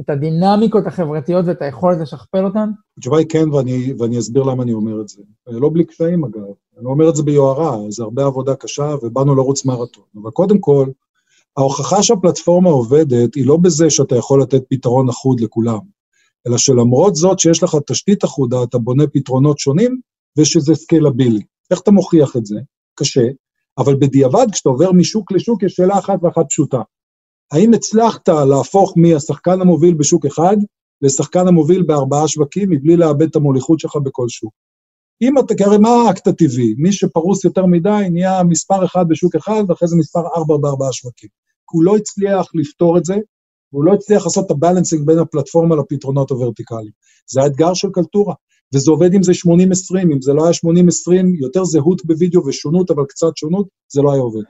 [0.00, 2.70] את הדינמיקות החברתיות ואת היכולת לשכפל אותן?
[2.98, 5.22] התשובה היא כן, ואני, ואני אסביר למה אני אומר את זה.
[5.46, 6.42] לא בלי קשיים, אגב.
[6.78, 10.04] אני אומר את זה ביוהרה, זה הרבה עבודה קשה, ובאנו לרוץ מרתון.
[10.22, 10.86] אבל קודם כל,
[11.56, 15.78] ההוכחה שהפלטפורמה עובדת היא לא בזה שאתה יכול לתת פתרון אחוד לכולם,
[16.46, 20.00] אלא שלמרות זאת שיש לך תשתית אחודה, אתה בונה פתרונות שונים,
[20.38, 21.42] ושזה scalable.
[21.70, 22.56] איך אתה מוכיח את זה?
[22.94, 23.28] קשה,
[23.78, 26.80] אבל בדיעבד, כשאתה עובר משוק לשוק, יש שאלה אחת ואחת פשוטה.
[27.54, 30.56] האם הצלחת להפוך מהשחקן המוביל בשוק אחד
[31.02, 34.52] לשחקן המוביל בארבעה שווקים מבלי לאבד את המוליכות שלך בכל שוק?
[35.22, 36.74] אם אתה, כי הרי מה האקט הטבעי?
[36.78, 41.28] מי שפרוס יותר מדי נהיה מספר אחד בשוק אחד ואחרי זה מספר ארבע בארבעה שווקים.
[41.70, 43.16] כי הוא לא הצליח לפתור את זה,
[43.72, 46.92] והוא לא הצליח לעשות את ה-balancing בין הפלטפורמה לפתרונות הוורטיקליים.
[47.30, 48.34] זה האתגר של קלטורה,
[48.74, 49.36] וזה עובד אם זה 80-20,
[50.02, 54.22] אם זה לא היה 80-20, יותר זהות בווידאו ושונות, אבל קצת שונות, זה לא היה
[54.22, 54.42] עובד.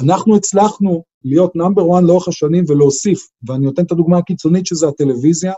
[0.00, 5.52] אנחנו הצלחנו להיות number 1 לאורך השנים ולהוסיף, ואני נותן את הדוגמה הקיצונית שזה הטלוויזיה,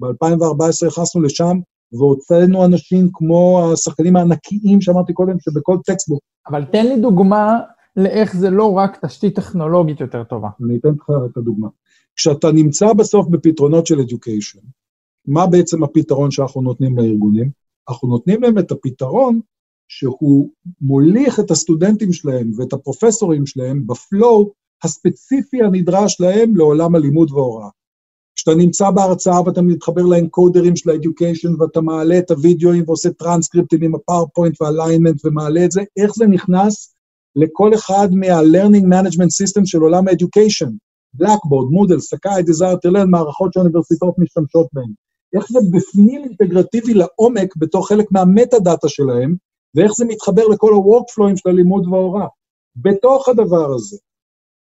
[0.00, 1.58] ב-2014 נכנסנו לשם
[1.92, 6.20] והוצאנו אנשים כמו השחקנים הענקיים שאמרתי קודם, שבכל textbook.
[6.48, 7.58] אבל תן לי דוגמה
[7.96, 10.48] לאיך זה לא רק תשתית טכנולוגית יותר טובה.
[10.64, 11.68] אני אתן לך את הדוגמה.
[12.16, 14.60] כשאתה נמצא בסוף בפתרונות של education,
[15.26, 17.50] מה בעצם הפתרון שאנחנו נותנים לארגונים?
[17.88, 19.40] אנחנו נותנים להם את הפתרון
[19.92, 20.50] שהוא
[20.80, 24.52] מוליך את הסטודנטים שלהם ואת הפרופסורים שלהם ב-flow
[24.84, 27.68] הספציפי הנדרש להם לעולם הלימוד וההוראה.
[28.36, 33.94] כשאתה נמצא בהרצאה ואתה מתחבר ל-encoderים של ה-Education ואתה מעלה את הוידאוים ועושה טרנסקריפטים עם
[33.94, 36.94] ה-PowerPoint וה-alignment ומעלה את זה, איך זה נכנס
[37.36, 40.70] לכל אחד מה-Learning Management System של עולם ה-Education,
[41.22, 44.92] Blackboard, Moodle, Sakai, Desire2Learn, מערכות שהאוניברסיטאות משתמשות בהן.
[45.34, 51.48] איך זה בפנים אינטגרטיבי לעומק בתוך חלק מה-metadata שלהם, ואיך זה מתחבר לכל ה-workflowים של
[51.48, 52.26] הלימוד וההוראה.
[52.76, 53.96] בתוך הדבר הזה,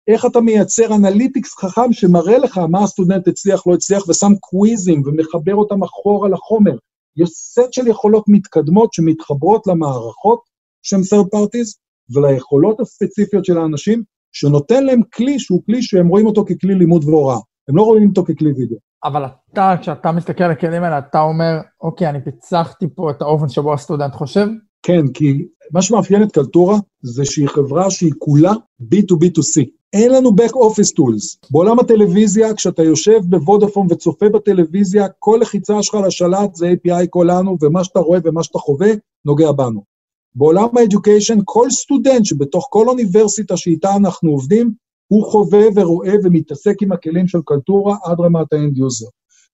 [0.08, 5.54] איך אתה מייצר analytics חכם שמראה לך מה הסטודנט הצליח, לא הצליח, ושם quizים ומחבר
[5.54, 6.76] אותם אחורה לחומר.
[7.16, 10.40] יש סט של יכולות מתקדמות שמתחברות למערכות
[10.82, 11.78] שהן third parties
[12.14, 17.38] וליכולות הספציפיות של האנשים, שנותן להם כלי שהוא כלי שהם רואים אותו ככלי לימוד והוראה.
[17.68, 18.76] הם לא רואים אותו ככלי וידאו.
[19.04, 23.48] אבל אתה, כשאתה מסתכל על הכלים האלה, אתה אומר, אוקיי, אני פיצחתי פה את האופן
[23.48, 24.46] שבו הסטודנט חושב?
[24.82, 29.64] כן, כי מה שמאפיין את קלטורה זה שהיא חברה שהיא כולה B2B2C.
[29.92, 31.48] אין לנו back office tools.
[31.50, 37.84] בעולם הטלוויזיה, כשאתה יושב בוודאפון וצופה בטלוויזיה, כל לחיצה שלך לשלט זה API כולנו, ומה
[37.84, 38.90] שאתה רואה ומה שאתה חווה,
[39.24, 39.82] נוגע בנו.
[40.34, 44.72] בעולם ה-Education, כל סטודנט שבתוך כל אוניברסיטה שאיתה אנחנו עובדים,
[45.08, 49.06] הוא חווה ורואה ומתעסק עם הכלים של קלטורה עד רמת ה-end user.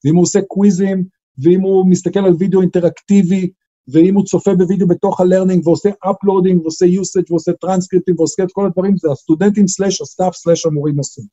[0.05, 1.05] ואם הוא עושה quizים,
[1.39, 3.51] ואם הוא מסתכל על וידאו אינטראקטיבי,
[3.92, 8.66] ואם הוא צופה בווידאו בתוך ה-learning ועושה uploading ועושה usage ועושה טרנסקריפטים ועושה את כל
[8.66, 11.25] הדברים, זה הסטודנטים slash ה-staff slash המורים עושים.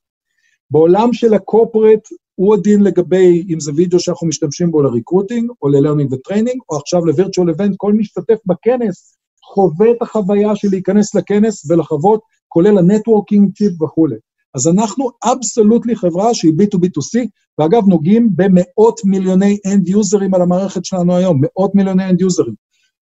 [0.71, 6.13] בעולם של ה-corporate הוא הדין לגבי אם זה וידאו שאנחנו משתמשים בו ל-recruiting או ל-learning
[6.13, 9.17] ו-training, או עכשיו ל-virtual event, כל משתתף בכנס
[9.53, 14.15] חווה את החוויה של להיכנס לכנס ולחוות, כולל הנטוורקינג צ'יפ וכולי.
[14.55, 17.27] אז אנחנו absolutely חברה שהיא B2B2C,
[17.59, 22.55] ואגב, נוגעים במאות מיליוני end userים על המערכת שלנו היום, מאות מיליוני end userים.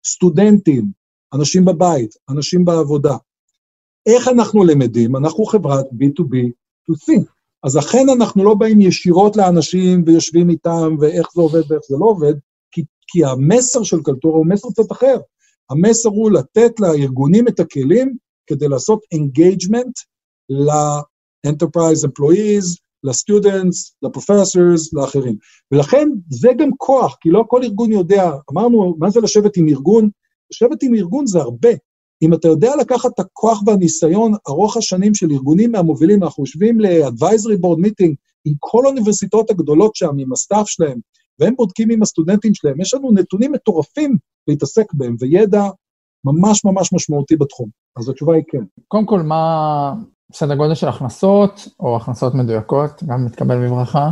[0.08, 0.92] סטודנטים,
[1.34, 3.18] אנשים בבית, אנשים בעבודה.
[4.06, 5.16] איך אנחנו למדים?
[5.16, 7.24] אנחנו חברת B2B2C.
[7.64, 12.06] אז אכן אנחנו לא באים ישירות לאנשים ויושבים איתם ואיך זה עובד ואיך זה לא
[12.06, 12.34] עובד,
[12.72, 15.18] כי, כי המסר של קלטורה הוא מסר קצת אחר.
[15.70, 18.16] המסר הוא לתת לארגונים את הכלים
[18.48, 19.94] כדי לעשות engagement
[21.46, 25.36] ל-enterprise employees, ל-students, ל-professors, לאחרים.
[25.72, 30.10] ולכן זה גם כוח, כי לא כל ארגון יודע, אמרנו, מה זה לשבת עם ארגון?
[30.52, 31.70] לשבת עם ארגון זה הרבה.
[32.22, 37.58] אם אתה יודע לקחת את הכוח והניסיון ארוך השנים של ארגונים מהמובילים, אנחנו יושבים ל-advisory
[37.64, 38.14] board meeting
[38.46, 41.00] עם כל האוניברסיטאות הגדולות שם, עם ה-staff שלהם,
[41.40, 45.64] והם בודקים עם הסטודנטים שלהם, יש לנו נתונים מטורפים להתעסק בהם, וידע
[46.26, 47.70] ממש ממש משמעותי בתחום.
[47.98, 48.64] אז התשובה היא כן.
[48.88, 49.94] קודם כל, מה
[50.34, 54.10] סדר גודל של הכנסות, או הכנסות מדויקות, גם מתקבל בברכה,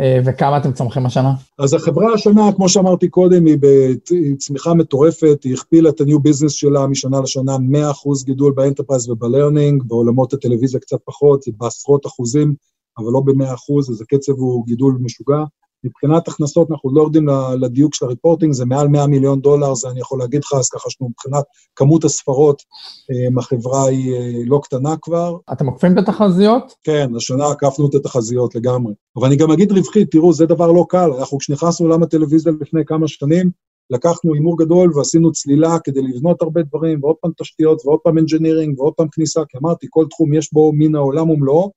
[0.00, 1.32] אה, וכמה אתם צומחים השנה?
[1.58, 6.86] אז החברה השנה, כמו שאמרתי קודם, היא בצמיחה מטורפת, היא הכפילה את ה-new business שלה
[6.86, 12.54] משנה לשנה, 100% גידול ב-enterprise וב-learning, בעולמות הטלוויזיה קצת פחות, זה בעשרות אחוזים,
[12.98, 15.44] אבל לא ב-100%, אז הקצב הוא גידול משוגע.
[15.84, 17.28] מבחינת הכנסות, אנחנו לא יורדים
[17.60, 20.90] לדיוק של הריפורטינג, זה מעל 100 מיליון דולר, זה אני יכול להגיד לך, אז ככה
[20.90, 21.44] שמבחינת
[21.76, 22.62] כמות הספרות,
[23.10, 25.36] אה, החברה היא אה, לא קטנה כבר.
[25.52, 26.74] אתם עוקפים את התחזיות?
[26.84, 28.94] כן, השנה עקפנו את התחזיות לגמרי.
[29.16, 31.10] אבל אני גם אגיד רווחית, תראו, זה דבר לא קל.
[31.18, 33.50] אנחנו כשנכנסנו לעולם הטלוויזיה לפני כמה שנים,
[33.90, 38.74] לקחנו הימור גדול ועשינו צלילה כדי לבנות הרבה דברים, ועוד פעם תשתיות, ועוד פעם engineering,
[38.76, 41.72] ועוד פעם כניסה, כי אמרתי, כל תחום יש בו מן העולם ומלואו,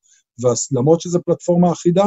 [0.72, 2.06] ולמרות שזו פלטפורמה אחידה,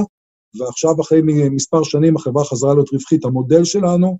[0.58, 3.24] ועכשיו אחרי מספר שנים החברה חזרה להיות רווחית.
[3.24, 4.18] המודל שלנו,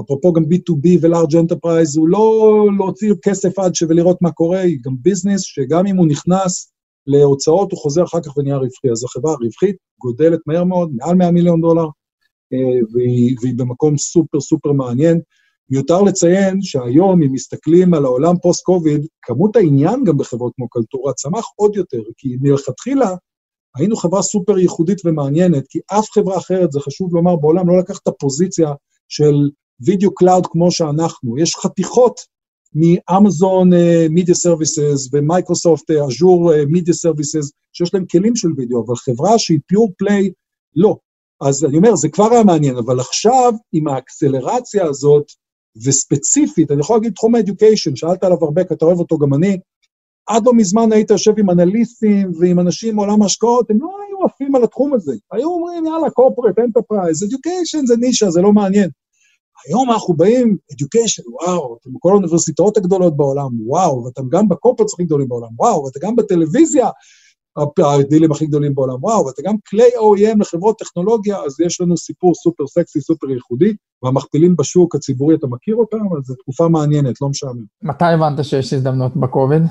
[0.00, 3.82] אפרופו גם B2B ו-Large Enterprise, הוא לא להוציא כסף עד ש...
[3.82, 6.72] ולראות מה קורה, היא גם business, שגם אם הוא נכנס
[7.06, 8.90] להוצאות, הוא חוזר אחר כך ונהיה רווחי.
[8.90, 11.86] אז החברה רווחית, גודלת מהר מאוד, מעל 100 מיליון דולר,
[12.52, 15.20] אה, והיא, והיא במקום סופר סופר מעניין.
[15.70, 21.44] מיותר לציין שהיום, אם מסתכלים על העולם post-COVID, כמות העניין גם בחברות כמו קלטורה צמח
[21.56, 23.14] עוד יותר, כי מלכתחילה
[23.78, 27.98] היינו חברה סופר ייחודית ומעניינת, כי אף חברה אחרת, זה חשוב לומר, בעולם לא לקח
[28.02, 28.72] את הפוזיציה
[29.08, 29.34] של
[29.80, 31.38] video cloud כמו שאנחנו.
[31.38, 32.20] יש חתיכות
[32.74, 33.70] מ-Amazon
[34.10, 39.92] Media Services ו-Microsoft Azure Media Services, שיש להם כלים של וידאו, אבל חברה שהיא pure
[39.98, 40.30] play,
[40.76, 40.96] לא.
[41.40, 45.24] אז אני אומר, זה כבר היה מעניין, אבל עכשיו, עם האקסלרציה הזאת,
[45.86, 49.58] וספציפית, אני יכול להגיד תחום ה-education, שאלת עליו הרבה, כי אתה אוהב אותו גם אני,
[50.28, 54.56] עד לא מזמן היית יושב עם אנליסטים ועם אנשים מעולם ההשקעות, הם לא היו עפים
[54.56, 55.12] על התחום הזה.
[55.32, 58.90] היו אומרים, יאללה, corporate enterprise, education זה נישה, זה לא מעניין.
[59.66, 65.04] היום אנחנו באים, education, וואו, אתם בכל האוניברסיטאות הגדולות בעולם, וואו, ואתם גם בקורפרטס הכי
[65.04, 66.88] גדולים בעולם, וואו, ואתם גם בטלוויזיה,
[67.78, 72.34] הדילים הכי גדולים בעולם, וואו, ואתם גם כלי OEM לחברות טכנולוגיה, אז יש לנו סיפור
[72.34, 76.16] סופר סקסי, סופר ייחודי, והמכפילים בשוק הציבורי, אתה מכיר אותם?
[76.18, 77.64] אז זו תקופה מעניינת, לא משעמם.
[77.82, 79.62] מתי הבנת שיש הזדמנות בקוביד?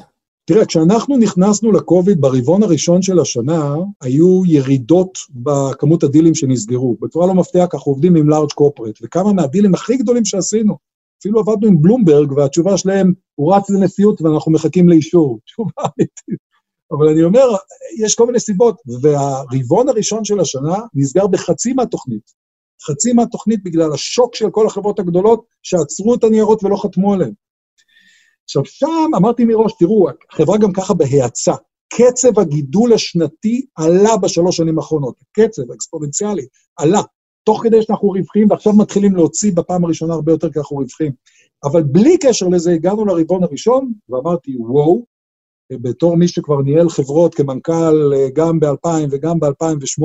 [0.47, 6.97] תראה, כשאנחנו נכנסנו לקוביד ברבעון הראשון של השנה, היו ירידות בכמות הדילים שנסגרו.
[7.01, 10.77] בצורה לא מפתיעה, ככה עובדים עם לארג' קורפרט, וכמה מהדילים הכי גדולים שעשינו,
[11.19, 15.39] אפילו עבדנו עם בלומברג, והתשובה שלהם, הוא רץ לנשיאות ואנחנו מחכים לאישור.
[15.45, 16.39] תשובה אמיתית.
[16.91, 17.47] אבל אני אומר,
[17.99, 22.31] יש כל מיני סיבות, והרבעון הראשון של השנה נסגר בחצי מהתוכנית.
[22.85, 27.33] חצי מהתוכנית בגלל השוק של כל החברות הגדולות שעצרו את הניירות ולא חתמו עליהן.
[28.47, 31.53] עכשיו, שם אמרתי מראש, תראו, החברה גם ככה בהאצה.
[31.93, 35.15] קצב הגידול השנתי עלה בשלוש שנים האחרונות.
[35.21, 36.45] הקצב האקספוננציאלי
[36.77, 37.01] עלה,
[37.43, 41.11] תוך כדי שאנחנו רווחים, ועכשיו מתחילים להוציא בפעם הראשונה הרבה יותר כי אנחנו רווחים.
[41.63, 45.05] אבל בלי קשר לזה, הגענו לרבעון הראשון, ואמרתי, וואו,
[45.73, 50.03] בתור מי שכבר ניהל חברות כמנכ"ל גם ב-2000 וגם ב-2008,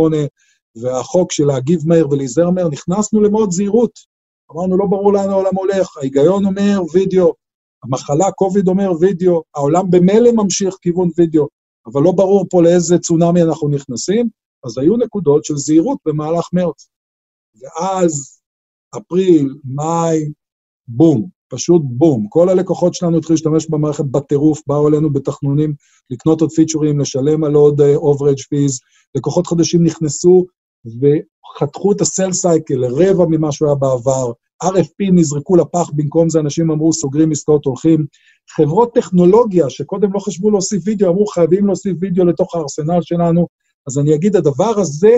[0.76, 3.92] והחוק של להגיב מהר ולהיזהר מהר, נכנסנו למאוד זהירות.
[4.52, 7.33] אמרנו, לא ברור לאן העולם הולך, ההיגיון אומר וידאו,
[7.84, 11.48] המחלה, קוביד אומר וידאו, העולם במילא ממשיך כיוון וידאו,
[11.86, 14.28] אבל לא ברור פה לאיזה צונאמי אנחנו נכנסים,
[14.64, 16.90] אז היו נקודות של זהירות במהלך מרץ.
[17.60, 18.40] ואז,
[18.96, 20.32] אפריל, מאי,
[20.88, 22.26] בום, פשוט בום.
[22.28, 25.74] כל הלקוחות שלנו התחילו להשתמש במערכת בטירוף, באו אלינו בתחנונים
[26.10, 28.80] לקנות עוד פיצ'רים, לשלם על עוד overage uh, fees,
[29.14, 30.46] לקוחות חדשים נכנסו
[30.86, 34.32] וחתכו את ה-sale cycle לרבע ממה שהוא היה בעבר,
[34.62, 38.07] RFP נזרקו לפח, במקום זה אנשים אמרו, סוגרים עסקאות, הולכים.
[38.51, 43.46] חברות טכנולוגיה, שקודם לא חשבו להוסיף וידאו, אמרו, חייבים להוסיף וידאו לתוך הארסנל שלנו.
[43.87, 45.16] אז אני אגיד, הדבר הזה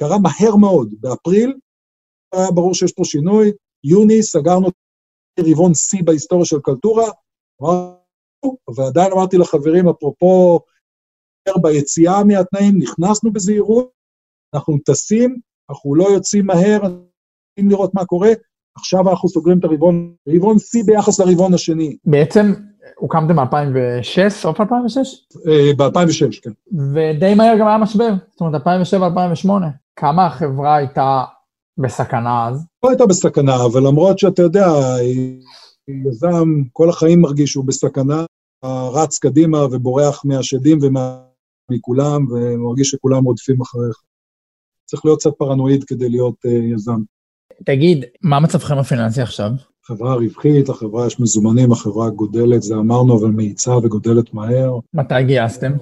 [0.00, 0.94] קרה מהר מאוד.
[1.00, 1.54] באפריל
[2.34, 3.52] היה ברור שיש פה שינוי,
[3.84, 4.68] יוני סגרנו
[5.40, 7.04] רבעון שיא בהיסטוריה של קלטורה,
[8.76, 10.60] ועדיין אמרתי לחברים, אפרופו
[11.62, 13.90] ביציאה מהתנאים, נכנסנו בזהירות,
[14.54, 15.40] אנחנו טסים,
[15.70, 18.30] אנחנו לא יוצאים מהר, צריכים לראות מה קורה,
[18.76, 21.96] עכשיו אנחנו סוגרים את הרבעון, רבעון שיא ביחס לרבעון השני.
[22.04, 22.52] בעצם
[22.96, 25.26] הוקמתם ב-2006, סוף 2006?
[25.76, 26.50] ב-2006, כן.
[26.94, 29.50] ודי מהר גם היה משבר, זאת אומרת, 2007-2008.
[29.96, 31.24] כמה החברה הייתה
[31.78, 32.66] בסכנה אז?
[32.84, 34.66] לא הייתה בסכנה, אבל למרות שאתה יודע,
[36.06, 38.24] יזם כל החיים מרגיש שהוא בסכנה,
[38.94, 40.78] רץ קדימה ובורח מהשדים
[41.70, 44.02] ומכולם, ומרגיש שכולם רודפים אחריך.
[44.90, 47.00] צריך להיות קצת פרנואיד כדי להיות uh, יזם.
[47.64, 49.50] תגיד, מה מצבכם הפיננסי עכשיו?
[49.84, 54.78] חברה רווחית, לחברה יש מזומנים, החברה גודלת, זה אמרנו, אבל מאיצה וגודלת מהר.
[54.94, 55.72] מתי גייסתם?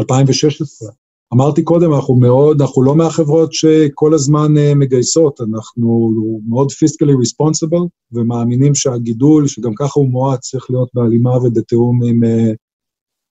[0.00, 0.90] 2016.
[1.34, 6.12] אמרתי קודם, אנחנו מאוד, אנחנו לא מהחברות שכל הזמן uh, מגייסות, אנחנו
[6.48, 7.78] מאוד פיסקלי ריספונסיבל,
[8.12, 12.56] ומאמינים שהגידול, שגם ככה הוא מואץ, צריך להיות בהלימה ובתיאום עם, uh,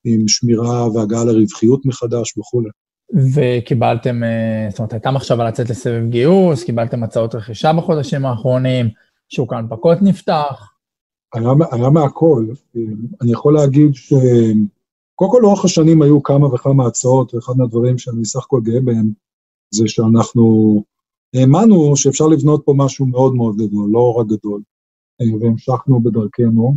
[0.04, 2.68] עם שמירה והגעה לרווחיות מחדש וכולי.
[3.34, 8.88] וקיבלתם, uh, זאת אומרת, הייתה מחשבה לצאת לסבב גיוס, קיבלתם הצעות רכישה בחודשים האחרונים,
[9.28, 10.72] שוק ההנפקות נפתח.
[11.34, 12.46] היה, היה מהכל.
[13.22, 14.12] אני יכול להגיד ש...
[15.14, 19.10] קודם כל, לאורך השנים היו כמה וכמה הצעות, ואחד מהדברים שאני סך הכל גאה בהם,
[19.70, 20.82] זה שאנחנו
[21.34, 24.62] האמנו שאפשר לבנות פה משהו מאוד מאוד גדול, לא רק גדול,
[25.40, 26.76] והמשכנו בדרכנו,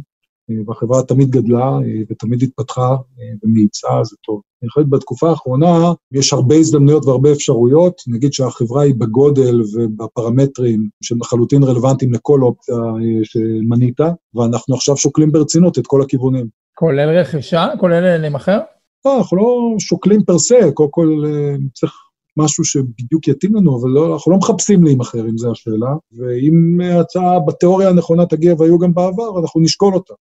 [0.66, 1.78] והחברה תמיד גדלה
[2.10, 2.96] ותמיד התפתחה
[3.44, 4.42] ומאיצה, זה טוב.
[4.64, 11.18] אני חושב בתקופה האחרונה יש הרבה הזדמנויות והרבה אפשרויות, נגיד שהחברה היא בגודל ובפרמטרים שהם
[11.22, 14.00] לחלוטין רלוונטיים לכל אופציה אה, שמנית,
[14.36, 16.48] ואנחנו עכשיו שוקלים ברצינות את כל הכיוונים.
[16.76, 17.68] כולל רכישה?
[17.80, 18.60] כולל להימכר?
[19.06, 21.94] לא, אנחנו לא שוקלים פר סה, קודם כל אה, צריך
[22.38, 27.40] משהו שבדיוק יתאים לנו, אבל לא, אנחנו לא מחפשים להימכר, אם זו השאלה, ואם ההצעה
[27.48, 30.14] בתיאוריה הנכונה תגיע, והיו גם בעבר, אנחנו נשקול אותה.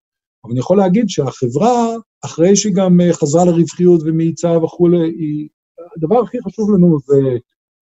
[0.46, 5.48] אבל אני יכול להגיד שהחברה, אחרי שהיא גם אה, חזרה לרווחיות ומאיצה וכולי, היא...
[5.96, 7.20] הדבר הכי חשוב לנו זה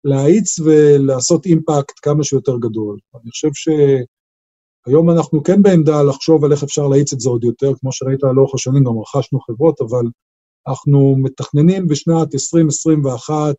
[0.03, 2.97] להאיץ ולעשות אימפקט כמה שיותר גדול.
[3.16, 7.72] אני חושב שהיום אנחנו כן בעמדה לחשוב על איך אפשר להאיץ את זה עוד יותר,
[7.80, 10.05] כמו שראית לאורך השנים, גם רכשנו חברות, אבל
[10.68, 13.55] אנחנו מתכננים בשנת 2021,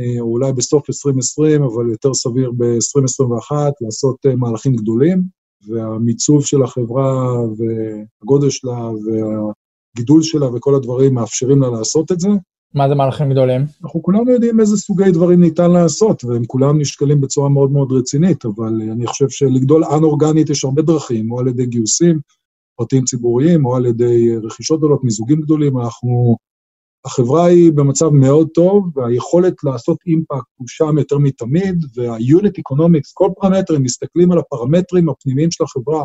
[0.00, 6.62] אה, או אולי בסוף 2020, אבל יותר סביר ב-2021, לעשות אה, מהלכים גדולים, והמיצוב של
[6.62, 12.28] החברה והגודל שלה והגידול שלה וכל הדברים מאפשרים לה לעשות את זה.
[12.74, 13.60] מה זה מהלכים גדולים?
[13.84, 18.44] אנחנו כולנו יודעים איזה סוגי דברים ניתן לעשות, והם כולם נשקלים בצורה מאוד מאוד רצינית,
[18.44, 22.20] אבל אני חושב שלגדול אנ-אורגנית יש הרבה דרכים, או על ידי גיוסים
[22.76, 26.36] פרטיים ציבוריים, או על ידי רכישות גדולות, מיזוגים גדולים, אנחנו
[27.04, 33.30] החברה היא במצב מאוד טוב, והיכולת לעשות אימפקט הוא שם יותר מתמיד, וה-unit economics, כל
[33.40, 36.04] פרמטרים, מסתכלים על הפרמטרים הפנימיים של החברה,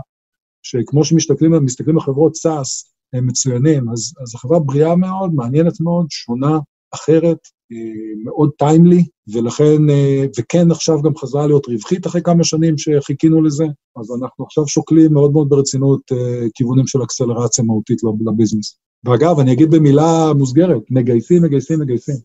[0.63, 6.05] שכמו שמסתכלים מסתכלים על חברות SaaS, הם מצוינים, אז, אז החברה בריאה מאוד, מעניינת מאוד,
[6.09, 6.59] שונה,
[6.93, 7.37] אחרת,
[7.71, 13.41] אה, מאוד טיימלי, ולכן, אה, וכן עכשיו גם חזרה להיות רווחית אחרי כמה שנים שחיכינו
[13.41, 13.65] לזה,
[13.99, 18.77] אז אנחנו עכשיו שוקלים מאוד מאוד ברצינות אה, כיוונים של acceleration מהותית ל business.
[19.05, 22.15] ואגב, אני אגיד במילה מוסגרת, מגייסים, מגייסים, מגייסים.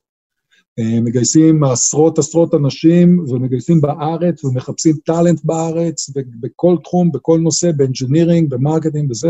[0.78, 6.10] אה, מגייסים עשרות עשרות אנשים ומגייסים בארץ ומחפשים talent בארץ
[6.40, 9.28] בכל תחום, בכל נושא, ב engineering, ב marketing, בזה.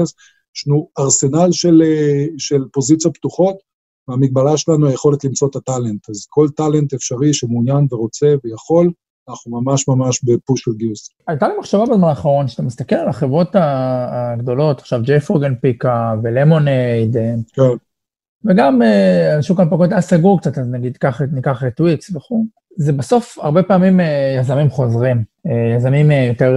[0.56, 3.56] יש לנו ארסנל של, אה, של פוזיציות פתוחות,
[4.08, 6.10] והמגבלה שלנו היא היכולת למצוא את ה talent.
[6.10, 8.90] אז כל talent אפשרי שמעוניין ורוצה ויכול,
[9.28, 11.10] אנחנו ממש ממש בפוש של גיוס.
[11.28, 17.34] הייתה לי מחשבה בזמן האחרון, שאתה מסתכל על החברות הגדולות, עכשיו ג'ייפורגן פיקה ולמונייד, אה,
[17.52, 17.62] כן.
[18.44, 22.44] וגם אה, השוק הנפקות היה סגור קצת, אז נגיד קח, ניקח את טוויקס וכו',
[22.76, 25.24] זה בסוף הרבה פעמים אה, יזמים חוזרים,
[25.76, 26.56] יזמים יותר,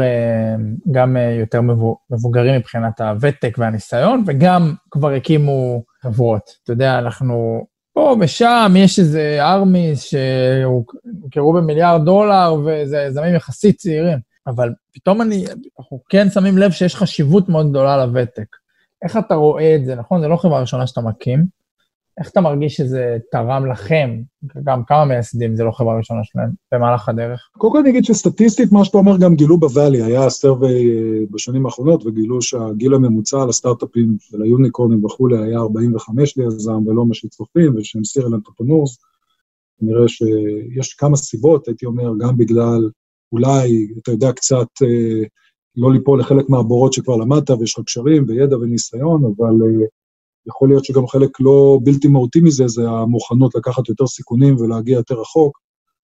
[0.92, 1.62] גם יותר
[2.12, 6.52] מבוגרים מבחינת הוותק והניסיון, וגם כבר הקימו חברות.
[6.64, 14.18] אתה יודע, אנחנו פה ושם יש איזה ארמיס שהוכרו במיליארד דולר, וזה יזמים יחסית צעירים.
[14.48, 15.46] אבל פתאום אני,
[15.80, 18.56] אנחנו כן שמים לב שיש חשיבות מאוד גדולה לוותק.
[19.04, 20.22] איך אתה רואה את זה, נכון?
[20.22, 21.61] זה לא חברה ראשונה שאתה מקים.
[22.18, 24.22] איך אתה מרגיש שזה תרם לכם,
[24.64, 27.50] גם כמה מייסדים, זה לא חברה ראשונה שלהם, במהלך הדרך?
[27.58, 31.66] קודם כל אני אגיד שסטטיסטית, מה שאתה אומר גם גילו בוואלי, היה סרוויי אה, בשנים
[31.66, 38.04] האחרונות, וגילו שהגיל הממוצע לסטארט-אפים של היוניקורנים וכולי היה 45 ליזם, ולא מה שצופים, ושהם
[38.04, 38.98] סיריאל אנטרפנורס.
[39.82, 42.90] נראה שיש כמה סיבות, הייתי אומר, גם בגלל,
[43.32, 45.24] אולי, אתה יודע, קצת אה,
[45.76, 49.86] לא ליפול לחלק מהבורות שכבר למדת, ויש לך קשרים וידע וניסיון, אבל אה,
[50.48, 55.16] יכול להיות שגם חלק לא בלתי מהותי מזה, זה המוכנות לקחת יותר סיכונים ולהגיע יותר
[55.16, 55.60] רחוק,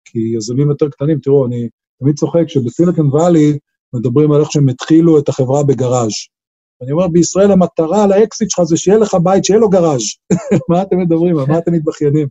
[0.05, 1.69] כי יזמים יותר קטנים, תראו, אני
[2.01, 3.59] תמיד צוחק שבסיליקון וואלי
[3.95, 6.13] מדברים על איך שהם התחילו את החברה בגראז'.
[6.83, 10.03] אני אומר, בישראל המטרה לאקסיט שלך זה שיהיה לך בית שיהיה לו גראז'.
[10.71, 11.37] מה אתם מדברים?
[11.49, 12.29] מה אתם מתבכיינים?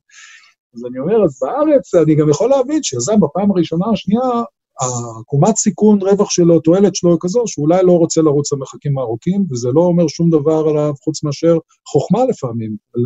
[0.76, 4.44] אז אני אומר, אז בארץ אני גם יכול להבין שיזם בפעם הראשונה, השנייה,
[4.82, 9.70] העקומת סיכון, רווח שלו, תועלת שלו היא כזו, שאולי לא רוצה לרוץ למרחקים הארוכים, וזה
[9.74, 11.58] לא אומר שום דבר עליו חוץ מאשר
[11.88, 13.02] חוכמה לפעמים, על,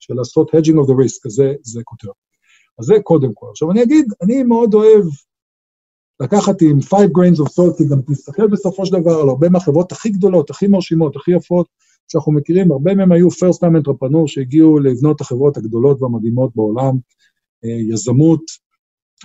[0.00, 2.08] של לעשות hedging of the risk, זה, זה כותר.
[2.78, 3.46] אז זה קודם כל.
[3.50, 5.04] עכשיו אני אגיד, אני מאוד אוהב
[6.20, 9.92] לקחת עם 5 grains of salt, כי גם תסתכל בסופו של דבר על הרבה מהחברות
[9.92, 11.66] הכי גדולות, הכי מרשימות, הכי יפות,
[12.08, 16.94] שאנחנו מכירים, הרבה מהם היו first time entrepreneur שהגיעו לבנות החברות הגדולות והמדהימות בעולם,
[17.64, 18.42] אה, יזמות,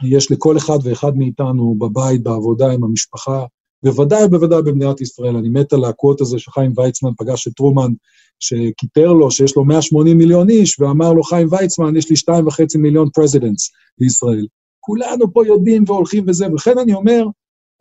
[0.04, 3.46] יש לכל אחד ואחד מאיתנו בבית, בעבודה, עם המשפחה,
[3.84, 5.36] בוודאי ובוודאי במדינת ישראל.
[5.36, 7.92] אני מת על ה quote הזה שחיים ויצמן פגש את טרומן,
[8.40, 13.10] שקיטר לו שיש לו 180 מיליון איש, ואמר לו, חיים ויצמן, יש לי 2.5 מיליון
[13.14, 14.48] presidents בישראל.
[14.80, 17.26] כולנו פה יודעים והולכים וזה, ולכן אני אומר,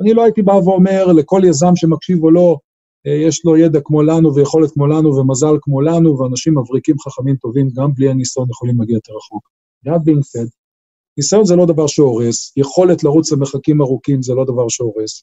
[0.03, 2.57] אני לא הייתי בא ואומר לכל יזם שמקשיב או לא,
[3.07, 7.37] אה, יש לו ידע כמו לנו ויכולת כמו לנו ומזל כמו לנו, ואנשים מבריקים חכמים
[7.37, 9.49] טובים, גם בלי הניסיון יכולים להגיע יותר רחוק.
[9.87, 10.49] That being said,
[11.17, 15.23] ניסיון זה לא דבר שהורס, יכולת לרוץ למרחקים ארוכים זה לא דבר שהורס,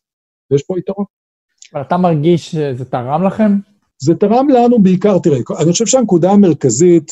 [0.51, 1.05] ויש פה יתרון.
[1.73, 3.51] אבל אתה מרגיש שזה תרם לכם?
[4.01, 7.11] זה תרם לנו בעיקר, תראה, אני חושב שהנקודה המרכזית,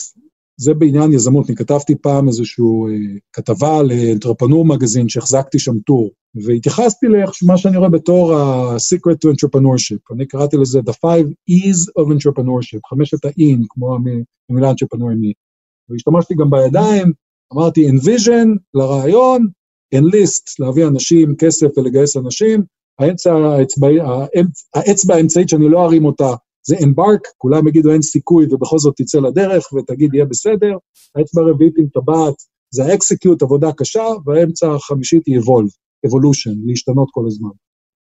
[0.58, 1.50] זה בעניין יזמות.
[1.50, 6.10] אני כתבתי פעם איזושהי אה, כתבה לאנטרפנור מגזין שהחזקתי שם טור,
[6.46, 10.16] והתייחסתי למה שאני רואה בתור ה-secret to entrepreneurship.
[10.16, 13.98] אני קראתי לזה The five E's of entrepreneurship, חמשת ה-in, כמו
[14.50, 15.38] המילה entrepreneurship.
[15.90, 17.12] והשתמשתי גם בידיים,
[17.54, 19.47] אמרתי envision לרעיון,
[19.95, 22.64] enlist, להביא אנשים, כסף ולגייס אנשים,
[22.99, 23.88] האצבע, האצבע,
[24.76, 26.34] האצבע האמצעית שאני לא ארים אותה
[26.68, 30.78] זה embark, כולם יגידו אין סיכוי ובכל זאת תצא לדרך ותגיד יהיה בסדר,
[31.16, 32.36] האצבע הרביעית עם טבעת
[32.74, 35.72] זה ה-execute, עבודה קשה, והאמצע החמישית היא evolve,
[36.08, 37.49] evolution, להשתנות כל הזמן.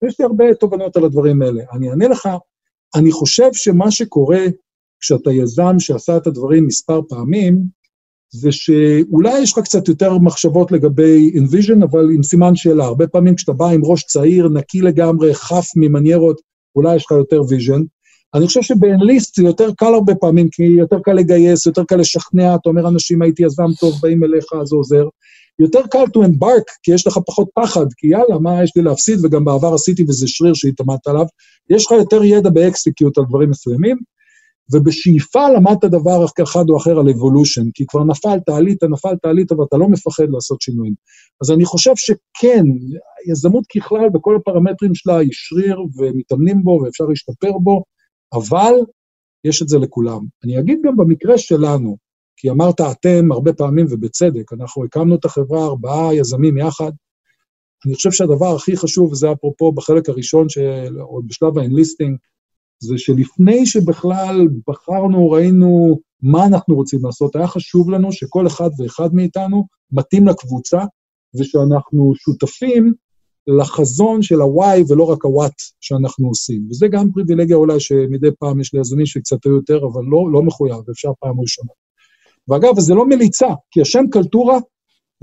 [0.05, 1.63] יש לי הרבה תובנות על הדברים האלה.
[1.73, 2.29] אני אענה לך,
[2.95, 4.45] אני חושב שמה שקורה
[5.01, 7.65] כשאתה יזם שעשה את הדברים מספר פעמים,
[8.33, 12.85] זה שאולי יש לך קצת יותר מחשבות לגבי envision, אבל עם סימן שאלה.
[12.85, 16.41] הרבה פעמים כשאתה בא עם ראש צעיר, נקי לגמרי, חף ממניירות,
[16.77, 17.85] אולי יש לך יותר vision.
[18.35, 22.55] אני חושב שבאנליסט זה יותר קל הרבה פעמים, כי יותר קל לגייס, יותר קל לשכנע,
[22.55, 25.05] אתה אומר, אנשים, הייתי יזם טוב, באים אליך, זה עוזר.
[25.59, 29.25] יותר קל to embark, כי יש לך פחות פחד, כי יאללה, מה יש לי להפסיד,
[29.25, 31.27] וגם בעבר עשיתי וזה שריר שהתאמנת עליו.
[31.71, 33.97] יש לך יותר ידע ב execute על דברים מסוימים,
[34.73, 39.77] ובשאיפה למדת דבר אחד או אחר על evolution, כי כבר נפלת, עלית, נפלת, עלית, ואתה
[39.77, 40.95] לא מפחד לעשות שינויים.
[41.43, 42.65] אז אני חושב שכן,
[43.31, 47.83] יזמות ככלל, בכל הפרמטרים שלה היא שריר, ומתאמנים בו, ואפשר להשתפר בו,
[48.33, 48.75] אבל
[49.45, 50.21] יש את זה לכולם.
[50.45, 51.97] אני אגיד גם במקרה שלנו,
[52.37, 56.93] כי אמרת אתם הרבה פעמים ובצדק, אנחנו הקמנו את החברה, ארבעה יזמים יחד.
[57.87, 62.17] אני חושב שהדבר הכי חשוב, וזה אפרופו בחלק הראשון, של, עוד בשלב האנליסטינג,
[62.83, 69.15] זה שלפני שבכלל בחרנו, ראינו מה אנחנו רוצים לעשות, היה חשוב לנו שכל אחד ואחד
[69.15, 70.85] מאיתנו מתאים לקבוצה,
[71.41, 72.93] ושאנחנו שותפים
[73.47, 76.67] לחזון של ה-why ולא רק ה-what שאנחנו עושים.
[76.71, 80.91] וזה גם פריבילגיה אולי שמדי פעם יש ליזמים שקצת היו יותר, אבל לא, לא מחויב,
[80.91, 81.71] אפשר פעם ראשונה.
[82.49, 84.59] ואגב, זה לא מליצה, כי השם קלטורה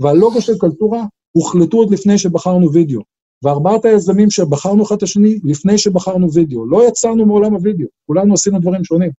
[0.00, 3.00] והלוגו של קלטורה הוחלטו עוד לפני שבחרנו וידאו.
[3.44, 6.66] וארבעת היזמים שבחרנו אחד את השני לפני שבחרנו וידאו.
[6.66, 9.10] לא יצאנו מעולם הוידאו, כולנו עשינו דברים שונים.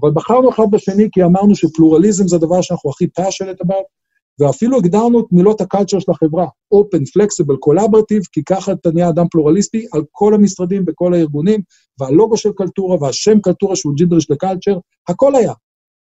[0.00, 3.86] אבל בחרנו אחד בשני כי אמרנו שפלורליזם זה הדבר שאנחנו הכי passionate about,
[4.40, 9.26] ואפילו הגדרנו את מילות הקלצ'ר של החברה, open, flexible, collaborative, כי ככה אתה נהיה אדם
[9.30, 11.60] פלורליסטי על כל המשרדים בכל הארגונים,
[12.00, 15.52] והלוגו של קלטורה והשם קלטורה שהוא ג'ידריש לקלצ'ר, הכל היה.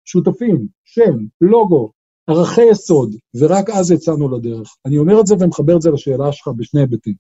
[0.05, 1.91] שותפים, שם, לוגו,
[2.28, 4.76] ערכי יסוד, ורק אז יצאנו לדרך.
[4.86, 7.13] אני אומר את זה ומחבר את זה לשאלה שלך בשני היבטים.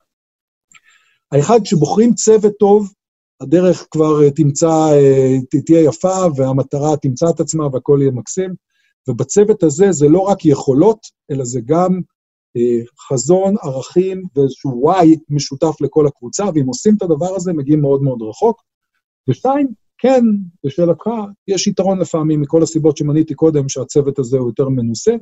[1.31, 2.93] האחד, כשבוחרים צוות טוב,
[3.41, 8.53] הדרך כבר תמצא, אה, תהיה יפה, והמטרה תמצא את עצמה והכל יהיה מקסים.
[9.09, 10.99] ובצוות הזה זה לא רק יכולות,
[11.31, 12.01] אלא זה גם
[12.57, 18.01] אה, חזון, ערכים ואיזשהו וואי משותף לכל הקבוצה, ואם עושים את הדבר הזה, מגיעים מאוד
[18.01, 18.61] מאוד רחוק.
[19.29, 19.67] ושתיים,
[19.97, 20.23] כן,
[20.63, 21.09] לשאלתך,
[21.47, 25.15] יש יתרון לפעמים מכל הסיבות שמניתי קודם, שהצוות הזה הוא יותר מנוסה,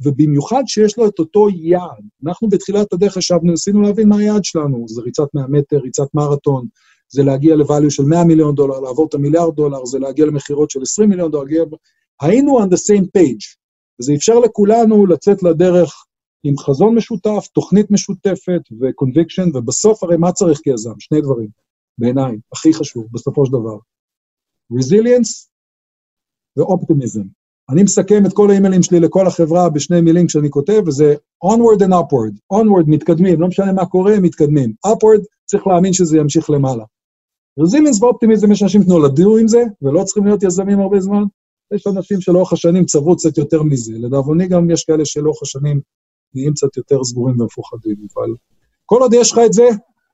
[0.00, 2.04] ובמיוחד שיש לו את אותו יעד.
[2.26, 6.66] אנחנו בתחילת הדרך ישבנו, ניסינו להבין מה היעד שלנו, זה ריצת 100 מטר, ריצת מרתון,
[7.08, 10.82] זה להגיע לvalue של 100 מיליון דולר, לעבור את המיליארד דולר, זה להגיע למכירות של
[10.82, 11.64] 20 מיליון דולר, להגיע...
[12.20, 13.56] היינו on the same page,
[14.00, 16.04] וזה אפשר לכולנו לצאת לדרך
[16.44, 20.92] עם חזון משותף, תוכנית משותפת ו-conviction, ובסוף הרי מה צריך כיזם?
[20.98, 21.48] שני דברים,
[21.98, 23.76] בעיניי, הכי חשוב, בסופו של דבר.
[24.72, 25.48] resilience
[26.58, 27.43] ו-optimism.
[27.70, 31.92] אני מסכם את כל האימיילים שלי לכל החברה בשני מילים כשאני כותב, וזה onward and
[31.92, 32.54] upward.
[32.54, 34.72] onward, מתקדמים, לא משנה מה קורה, מתקדמים.
[34.86, 36.84] upward, צריך להאמין שזה ימשיך למעלה.
[37.58, 41.22] רזיליאנס ואופטימיזם, יש אנשים שנולדו עם זה, ולא צריכים להיות יזמים הרבה זמן.
[41.74, 43.92] יש אנשים שלאורך השנים צברו קצת יותר מזה.
[43.98, 45.80] לדאבוני גם יש כאלה שלאורך השנים
[46.34, 48.34] נהיים קצת יותר סגורים ומפוחדים, אבל
[48.86, 49.68] כל עוד יש לך את זה,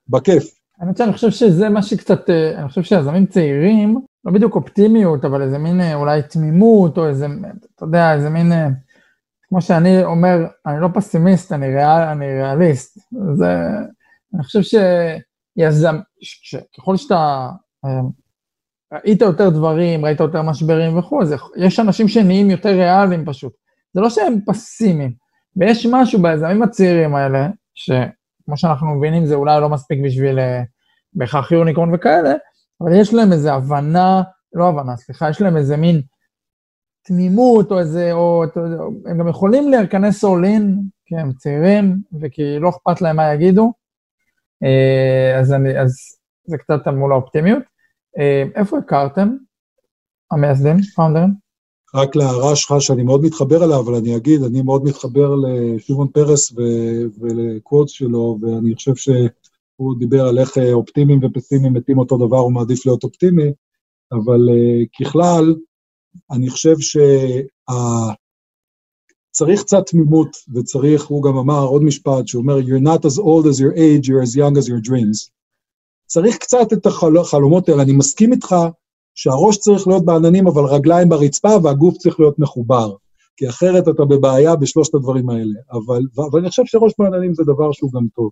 [0.09, 0.43] בכיף.
[0.97, 5.57] שאני חושב שזה מה שקצת, אה, אני חושב שיזמים צעירים, לא בדיוק אופטימיות, אבל איזה
[5.57, 7.27] מין אה, אולי תמימות, או איזה,
[7.75, 8.67] אתה יודע, איזה מין, אה,
[9.49, 12.97] כמו שאני אומר, אני לא פסימיסט, אני, ריאל, אני ריאליסט.
[13.33, 13.57] זה,
[14.35, 15.99] אני חושב שיזם,
[16.77, 17.49] ככל שאתה
[18.93, 21.21] ראית יותר דברים, ראית יותר משברים וכו',
[21.57, 23.53] יש אנשים שנהיים יותר ריאליים פשוט.
[23.93, 25.13] זה לא שהם פסימיים.
[25.55, 30.39] ויש משהו ביזמים הצעירים האלה, שכמו שאנחנו מבינים זה אולי לא מספיק בשביל
[31.13, 32.33] בהכרח יוניקרון וכאלה,
[32.83, 34.21] אבל יש להם איזו הבנה,
[34.53, 36.01] לא הבנה, סליחה, יש להם איזה מין
[37.03, 38.43] תמימות או איזה, או
[39.05, 43.73] הם גם יכולים להיכנס אולין, כי הם צעירים וכי לא אכפת להם מה יגידו,
[44.63, 45.95] אה, אז, אני, אז
[46.45, 47.63] זה קצת מול האופטימיות.
[48.19, 49.35] אה, איפה הכרתם,
[50.31, 51.33] המייסדים, פאונדרים?
[51.95, 56.53] רק להערה שלך שאני מאוד מתחבר אליה, אבל אני אגיד, אני מאוד מתחבר לשומעון פרס
[57.19, 59.09] ולקוורטס שלו, ואני חושב ש...
[59.81, 63.51] הוא דיבר על איך אה, אופטימיים ופסימיים מתים אותו דבר, הוא מעדיף להיות אופטימי,
[64.11, 65.55] אבל uh, ככלל,
[66.31, 67.09] אני חושב שצריך
[69.59, 69.63] שה...
[69.63, 73.59] קצת תמימות, וצריך, הוא גם אמר עוד משפט, שהוא אומר, You're not as old as
[73.59, 75.29] your age, you're as young as your dreams.
[76.05, 78.55] צריך קצת את החלומות האלה, אני מסכים איתך
[79.15, 82.95] שהראש צריך להיות בעננים, אבל רגליים ברצפה, והגוף צריך להיות מחובר.
[83.37, 85.59] כי אחרת אתה בבעיה בשלושת הדברים האלה.
[85.71, 88.29] אבל, אבל אני חושב שראש מעניינים זה דבר שהוא גם טוב.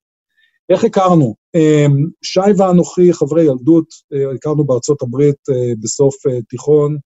[0.70, 1.36] איך הכרנו?
[1.56, 6.98] אמ, שי ואנוכי, חברי ילדות, אה, הכרנו בארצות הברית אה, בסוף אה, תיכון,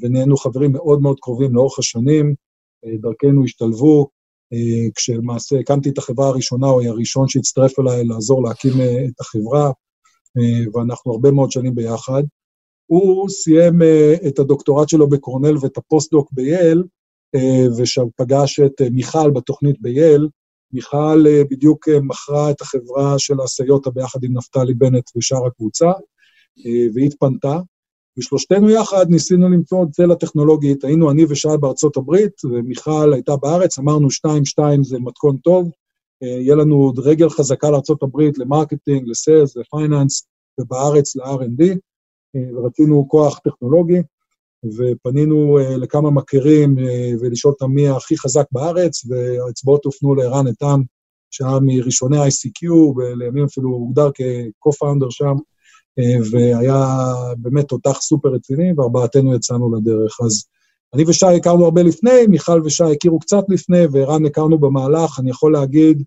[0.00, 2.34] ונהיינו חברים מאוד מאוד קרובים לאורך השנים,
[3.00, 4.08] דרכנו השתלבו,
[4.94, 8.72] כשלמעשה הקמתי את החברה הראשונה, הוא היה הראשון שהצטרף אליי לעזור להקים
[9.08, 9.70] את החברה,
[10.74, 12.22] ואנחנו הרבה מאוד שנים ביחד.
[12.86, 13.82] הוא סיים
[14.28, 16.84] את הדוקטורט שלו בקורנל ואת הפוסט-דוק ב-Yale,
[17.78, 20.28] ושם פגש את מיכל בתוכנית ב-Yale,
[20.74, 25.86] מיכל אה, בדיוק אה, מכרה את החברה של סאיוטה ביחד עם נפתלי בנט ושאר הקבוצה,
[26.66, 27.58] אה, והיא התפנתה.
[28.18, 34.10] ושלושתנו יחד ניסינו למצוא צלע טכנולוגית, היינו אני ושי בארצות הברית, ומיכל הייתה בארץ, אמרנו
[34.10, 35.70] שתיים, שתיים זה מתכון טוב,
[36.20, 40.26] יהיה לנו עוד רגל חזקה לארצות הברית, ל marketing, ל sales, ל finance,
[40.60, 41.64] ובארץ ל-R&D,
[42.54, 44.02] ורצינו כוח טכנולוגי.
[44.76, 46.82] ופנינו uh, לכמה מכירים uh,
[47.20, 50.80] ולשאול אותם מי הכי חזק בארץ, והאצבעות הופנו לערן איתם,
[51.30, 55.34] שהיה מראשוני ICQ, ולימים אפילו הוגדר כ-co-founder שם,
[56.00, 56.86] uh, והיה
[57.38, 60.20] באמת תותח סופר רציני, וארבעתנו יצאנו לדרך.
[60.24, 60.44] אז
[60.94, 65.20] אני ושי הכרנו הרבה לפני, מיכל ושי הכירו קצת לפני, וערן הכרנו במהלך.
[65.20, 66.02] אני יכול להגיד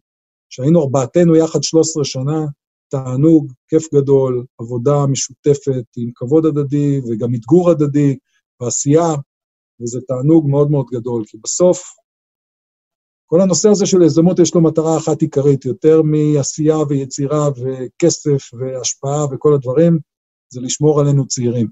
[0.49, 2.45] שהיינו ארבעתנו יחד 13 שנה,
[2.89, 8.17] תענוג, כיף גדול, עבודה משותפת עם כבוד הדדי וגם אתגור הדדי.
[8.61, 9.13] ועשייה,
[9.81, 11.83] וזה תענוג מאוד מאוד גדול, כי בסוף,
[13.25, 19.25] כל הנושא הזה של יזמות יש לו מטרה אחת עיקרית, יותר מעשייה ויצירה וכסף והשפעה
[19.31, 19.99] וכל הדברים,
[20.53, 21.67] זה לשמור עלינו צעירים.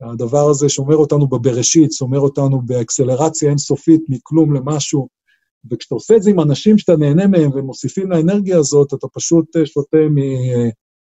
[0.00, 5.08] הדבר הזה שומר אותנו בבראשית, שומר אותנו באקסלרציה אינסופית מכלום למשהו,
[5.70, 9.66] וכשאתה עושה את זה עם אנשים שאתה נהנה מהם ומוסיפים לאנרגיה הזאת, אתה פשוט אה,
[9.66, 9.98] שותה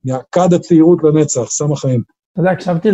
[0.06, 2.04] מכד הצעירות לנצח, סם החיים.
[2.32, 2.90] אתה יודע, הקשבתי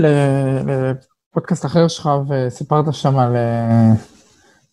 [1.33, 3.91] פודקאסט אחר שלך וסיפרת שם על אה,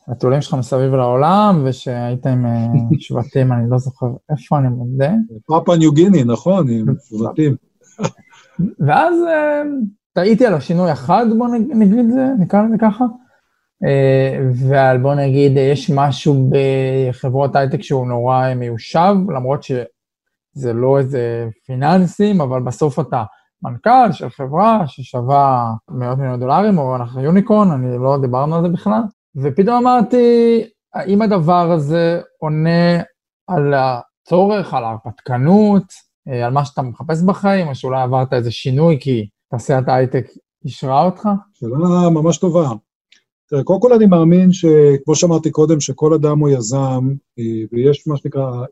[0.08, 2.66] הטיולים שלך מסביב לעולם, ושהיית עם אה,
[2.98, 5.10] שבטים, אני לא זוכר איפה אני מודה.
[5.46, 7.56] פאפה ניו גיני, נכון, עם שבטים.
[8.86, 9.62] ואז אה,
[10.12, 13.04] טעיתי על השינוי אחד, בוא נגיד זה, נקרא לזה ככה.
[14.68, 22.40] ועל בוא נגיד, יש משהו בחברות הייטק שהוא נורא מיושב, למרות שזה לא איזה פיננסים,
[22.40, 23.24] אבל בסוף אתה
[23.66, 28.68] מנכ"ל של חברה ששווה מאות מיליון דולרים, או אנחנו יוניקון, אני לא דיברנו על זה
[28.68, 29.00] בכלל,
[29.36, 30.62] ופתאום אמרתי,
[30.94, 33.02] האם הדבר הזה עונה
[33.46, 35.84] על הצורך, על ההרפתקנות,
[36.28, 40.26] אה, על מה שאתה מחפש בחיים, או שאולי עברת איזה שינוי כי תעשיית ההייטק
[40.64, 41.28] אישרה אותך?
[41.52, 42.68] שאלה ממש טובה.
[43.48, 47.08] תראה, קודם כל אני מאמין שכמו שאמרתי קודם, שכל אדם הוא יזם,
[47.38, 48.64] אה, ויש מה שנקרא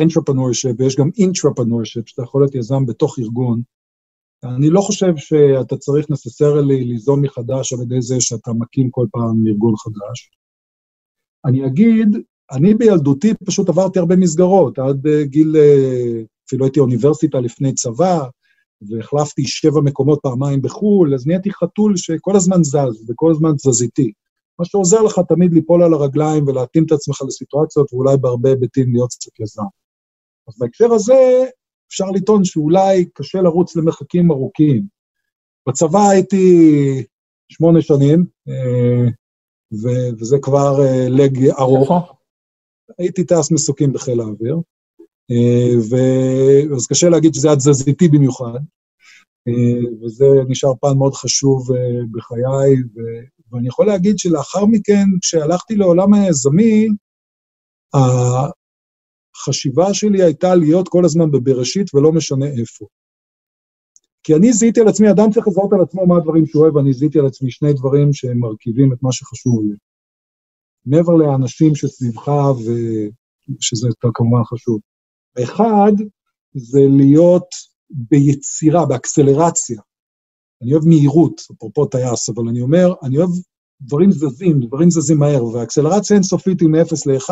[0.00, 3.62] entrepreneurship, ויש גם intrapreneurship, שאתה יכול להיות יזם בתוך ארגון,
[4.44, 9.46] אני לא חושב שאתה צריך נססרלי ליזום מחדש על ידי זה שאתה מקים כל פעם
[9.46, 10.30] ארגון חדש.
[11.44, 12.16] אני אגיד,
[12.52, 18.24] אני בילדותי פשוט עברתי הרבה מסגרות, עד אה, גיל, אה, אפילו הייתי אוניברסיטה לפני צבא,
[18.88, 24.12] והחלפתי שבע מקומות פעמיים בחו"ל, אז נהייתי חתול שכל הזמן זז, וכל הזמן תזזיתי.
[24.58, 29.10] מה שעוזר לך תמיד ליפול על הרגליים ולהתאים את עצמך לסיטואציות, ואולי בהרבה היבטים להיות
[29.10, 29.62] קצת יזם.
[30.48, 31.44] אז בהקשר הזה,
[31.90, 34.86] אפשר לטעון שאולי קשה לרוץ למרחקים ארוכים.
[35.68, 36.46] בצבא הייתי
[37.48, 39.08] שמונה שנים, אה,
[40.20, 42.12] וזה כבר אה, לג ארוך.
[42.98, 44.56] הייתי טייס מסוקים בחיל האוויר,
[45.30, 48.58] אה, אז קשה להגיד שזה היה תזזיתי במיוחד,
[50.02, 51.68] וזה נשאר פן מאוד חשוב
[52.12, 52.76] בחיי,
[53.52, 56.88] ואני יכול להגיד שלאחר מכן, כשהלכתי לעולם היזמי,
[59.36, 62.86] החשיבה שלי הייתה להיות כל הזמן בבראשית ולא משנה איפה.
[64.22, 66.92] כי אני זיהיתי על עצמי, אדם צריך לזהות על עצמו מה הדברים שהוא אוהב, אני
[66.92, 69.76] זיהיתי על עצמי שני דברים שהם מרכיבים את מה שחשוב לי.
[70.86, 72.28] מעבר לאנשים שסביבך,
[72.58, 74.80] ושזה יותר כמובן חשוב.
[75.36, 75.92] האחד,
[76.54, 77.46] זה להיות
[77.90, 79.80] ביצירה, באקסלרציה.
[80.62, 83.30] אני אוהב מהירות, אפרופו טייס, אבל אני אומר, אני אוהב
[83.80, 87.30] דברים זזים, דברים זזים מהר, והאקסלרציה אינסופית היא מ-0 ל-1,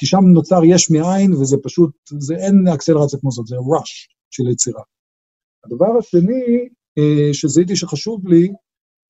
[0.00, 4.48] כי שם נוצר יש מאין, וזה פשוט, זה אין אקסלרציה כמו זאת, זה rush של
[4.48, 4.82] יצירה.
[5.64, 8.48] הדבר השני אה, שזיהיתי שחשוב לי,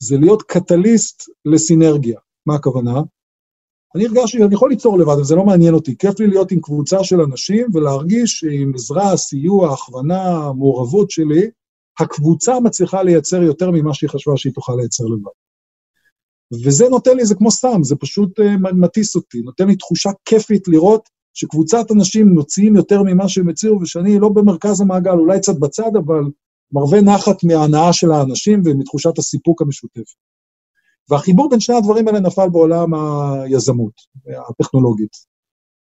[0.02, 2.20] זה להיות קטליסט לסינרגיה.
[2.46, 3.00] מה הכוונה?
[3.94, 5.96] אני הרגשתי שאני יכול ליצור לבד, אבל זה לא מעניין אותי.
[5.98, 11.50] כיף לי להיות עם קבוצה של אנשים ולהרגיש שעם עזרה, סיוע, הכוונה, מעורבות שלי,
[12.00, 15.30] הקבוצה מצליחה לייצר יותר ממה שהיא חשבה שהיא תוכל לייצר לבד.
[16.66, 20.68] וזה נותן לי, זה כמו סם, זה פשוט uh, מטיס אותי, נותן לי תחושה כיפית
[20.68, 25.96] לראות שקבוצת אנשים מוציאים יותר ממה שהם הציעו, ושאני לא במרכז המעגל, אולי קצת בצד,
[26.04, 26.22] אבל
[26.72, 30.04] מרווה נחת מההנאה של האנשים ומתחושת הסיפוק המשותפת.
[31.10, 33.92] והחיבור בין שני הדברים האלה נפל בעולם היזמות
[34.48, 35.16] הטכנולוגית.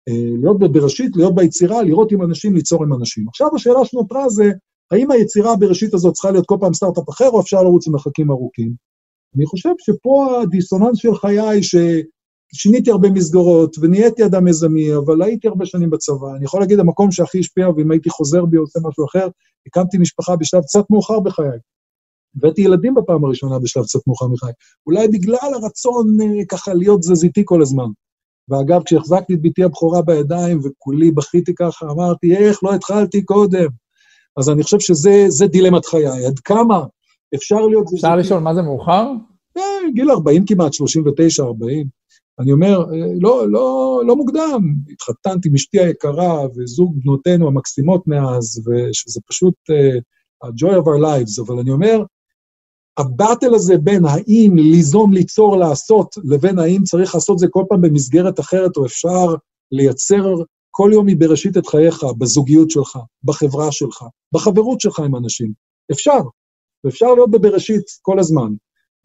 [0.10, 3.28] אה, להיות בראשית, להיות ביצירה, לראות עם אנשים, ליצור עם אנשים.
[3.28, 4.52] עכשיו השאלה שנותרה זה,
[4.92, 8.32] האם היצירה בראשית הזאת צריכה להיות כל פעם סטארט-אפ אחר, או אפשר לרוץ עם מרחקים
[8.32, 8.89] ארוכים?
[9.36, 15.66] אני חושב שפה הדיסוננס של חיי, ששיניתי הרבה מסגרות, ונהייתי אדם יזמי, אבל הייתי הרבה
[15.66, 16.36] שנים בצבא.
[16.36, 19.28] אני יכול להגיד, המקום שהכי השפיע, ואם הייתי חוזר בי או עושה משהו אחר,
[19.68, 21.60] הקמתי משפחה בשלב קצת מאוחר בחיי.
[22.36, 24.54] הבאתי ילדים בפעם הראשונה בשלב קצת מאוחר מחיי.
[24.88, 27.88] אולי בגלל הרצון אה, ככה להיות תזזיתי כל הזמן.
[28.50, 33.68] ואגב, כשהחזקתי את בתי הבכורה בידיים וכולי בכיתי ככה, אמרתי, איך לא התחלתי קודם?
[34.38, 36.84] אז אני חושב שזה דילמת חיי, עד כמה
[37.36, 37.86] אפשר להיות...
[37.96, 39.12] אפשר לשאול מה זה מאוחר?
[39.58, 41.88] אה, גיל 40 כמעט, 39, 40.
[42.40, 48.68] אני אומר, אה, לא, לא, לא מוקדם, התחתנתי עם אשתי היקרה וזוג בנותינו המקסימות מאז,
[48.68, 50.02] ושזה פשוט uh,
[50.44, 52.04] ה-joy of our lives, אבל אני אומר,
[52.98, 57.82] ה battle הזה בין האם ליזום, ליצור, לעשות, לבין האם צריך לעשות זה כל פעם
[57.82, 59.36] במסגרת אחרת, או אפשר
[59.72, 60.26] לייצר
[60.72, 64.04] כל יום מבראשית את חייך, בזוגיות שלך, בחברה שלך,
[64.34, 65.52] בחברות שלך עם אנשים.
[65.92, 66.20] אפשר,
[66.84, 68.54] ואפשר להיות בבראשית כל הזמן,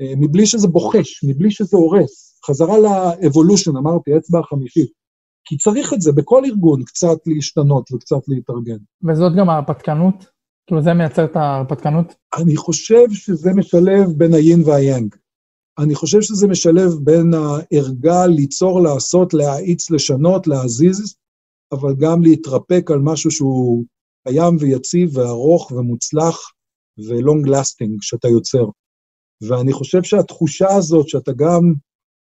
[0.00, 2.40] אה, מבלי שזה בוחש, מבלי שזה הורס.
[2.46, 4.90] חזרה ל evolution, אמרתי, האצבע החמישית.
[5.44, 8.78] כי צריך את זה בכל ארגון, קצת להשתנות וקצת להתארגן.
[9.08, 10.26] וזאת גם ההרפתקנות?
[10.66, 12.14] כאילו זה מייצר את ההרפתקנות?
[12.36, 15.14] אני חושב שזה משלב בין היין והיאנג.
[15.78, 21.16] אני חושב שזה משלב בין הערגה ליצור, לעשות, להאיץ, לשנות, להזיז,
[21.72, 23.84] אבל גם להתרפק על משהו שהוא
[24.28, 26.53] קיים ויציב וארוך ומוצלח
[26.98, 28.64] ולונג לסטינג שאתה יוצר.
[29.48, 31.74] ואני חושב שהתחושה הזאת שאתה גם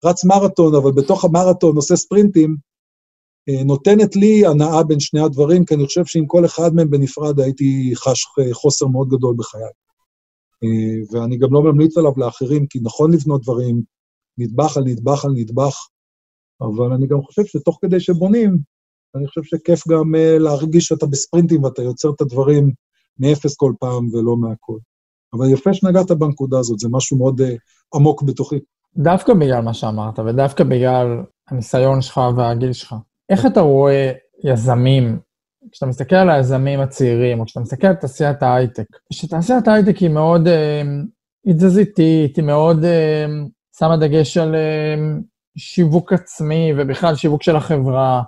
[0.06, 2.56] רץ מרתון, אבל בתוך המרתון עושה ספרינטים,
[3.50, 7.40] אה, נותנת לי הנאה בין שני הדברים, כי אני חושב שאם כל אחד מהם בנפרד
[7.40, 9.62] הייתי חש חוסר מאוד גדול בחיי.
[10.64, 13.82] אה, ואני גם לא ממליץ עליו לאחרים, כי נכון לבנות דברים
[14.38, 15.88] נדבך על נדבך על נדבך,
[16.62, 18.58] אבל אני גם חושב שתוך כדי שבונים,
[19.16, 22.72] אני חושב שכיף גם להרגיש שאתה בספרינטים ואתה יוצר את הדברים
[23.20, 24.78] מאפס כל פעם ולא מהכל.
[25.34, 27.44] אבל יפה שנגעת בנקודה הזאת, זה משהו מאוד uh,
[27.96, 28.60] עמוק בתוכי.
[28.96, 32.96] דווקא בגלל מה שאמרת, ודווקא בגלל הניסיון שלך והגיל שלך,
[33.30, 34.12] איך אתה רואה
[34.44, 35.20] יזמים,
[35.72, 40.48] כשאתה מסתכל על היזמים הצעירים, או כשאתה מסתכל על תעשיית ההייטק, שתעשיית ההייטק היא מאוד,
[40.48, 40.82] אה,
[41.46, 43.26] היא תזזיתית, היא מאוד אה,
[43.80, 44.56] שמה דגש על
[45.58, 48.22] שיווק עצמי, ובכלל שיווק של החברה,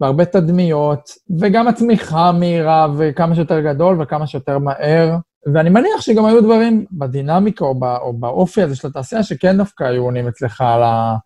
[0.00, 5.16] והרבה תדמיות, וגם הצמיחה המהירה, וכמה שיותר גדול וכמה שיותר מהר.
[5.54, 9.84] ואני מניח שגם היו דברים בדינמיקה או, בא, או באופי הזה של התעשייה, שכן דווקא
[9.84, 11.16] היו עונים אצלך על, ה,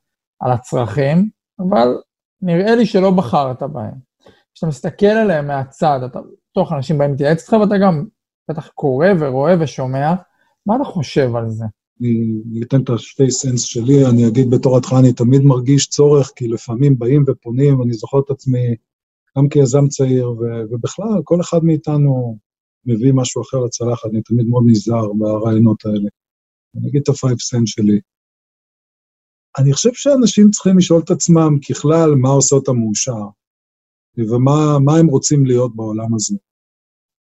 [0.41, 1.29] על הצרכים,
[1.61, 1.89] אבל
[2.43, 3.95] נראה לי שלא בחרת בהם.
[4.55, 6.20] כשאתה מסתכל עליהם מהצד, אתה
[6.51, 8.05] בטוח אנשים באים להתייעץ איתך, ואתה גם
[8.51, 10.14] בטח קורא ורואה ושומע,
[10.66, 11.64] מה אתה חושב על זה?
[12.01, 16.49] אני אתן את השתי סנס שלי, אני אגיד בתור התחלה, אני תמיד מרגיש צורך, כי
[16.49, 18.76] לפעמים באים ופונים, אני זוכר את עצמי
[19.38, 22.38] גם כיזם צעיר, ו- ובכלל, כל אחד מאיתנו
[22.86, 26.09] מביא משהו אחר לצלחת, אני תמיד מאוד נזהר ברעיונות האלה.
[26.76, 28.01] אני אגיד את ה five cents שלי.
[29.59, 33.26] אני חושב שאנשים צריכים לשאול את עצמם ככלל מה עושה אותם מאושר,
[34.18, 36.36] ומה הם רוצים להיות בעולם הזה.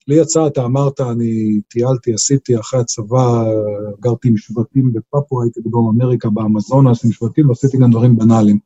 [0.09, 3.45] לי יצא, אתה אמרת, אני טיילתי, עשיתי אחרי הצבא,
[4.01, 8.59] גרתי עם שבטים בפפואה, הייתי בדרום אמריקה, באמזונס, עם שבטים, ועשיתי גם דברים בנאליים.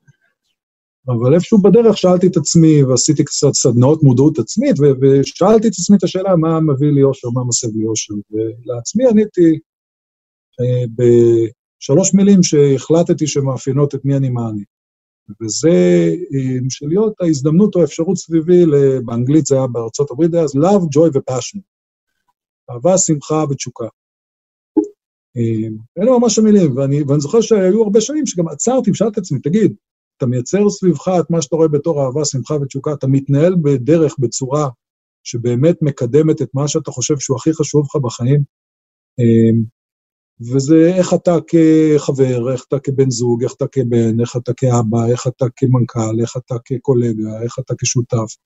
[1.08, 6.04] אבל איפשהו בדרך שאלתי את עצמי, ועשיתי קצת סדנאות מודעות עצמית, ושאלתי את עצמי את
[6.04, 8.14] השאלה, מה מביא לי אושר, מה מסב לי אושר.
[8.30, 9.58] ולעצמי עניתי,
[10.60, 11.46] אה,
[11.78, 14.64] שלוש מילים שהחלטתי שמאפיינות את מי אני מאמין.
[15.42, 15.68] וזה
[16.34, 18.64] אה, של להיות ההזדמנות או האפשרות סביבי,
[19.04, 21.60] באנגלית זה היה בארצות הברית, היה love, joy ו-passion.
[22.70, 23.86] אהבה, שמחה ותשוקה.
[25.36, 25.68] אה,
[25.98, 29.74] אלה ממש המילים, ואני, ואני זוכר שהיו הרבה שנים שגם עצרתי ושאלתי את עצמי, תגיד,
[30.16, 34.68] אתה מייצר סביבך את מה שאתה רואה בתור אהבה, שמחה ותשוקה, אתה מתנהל בדרך, בצורה
[35.24, 38.42] שבאמת מקדמת את מה שאתה חושב שהוא הכי חשוב לך בחיים?
[40.40, 45.06] אה, וזה איך אתה כחבר, איך אתה כבן זוג, איך אתה כבן, איך אתה כאבא,
[45.10, 48.36] איך אתה כמנכ"ל, איך אתה כקולגה, איך אתה כשותף.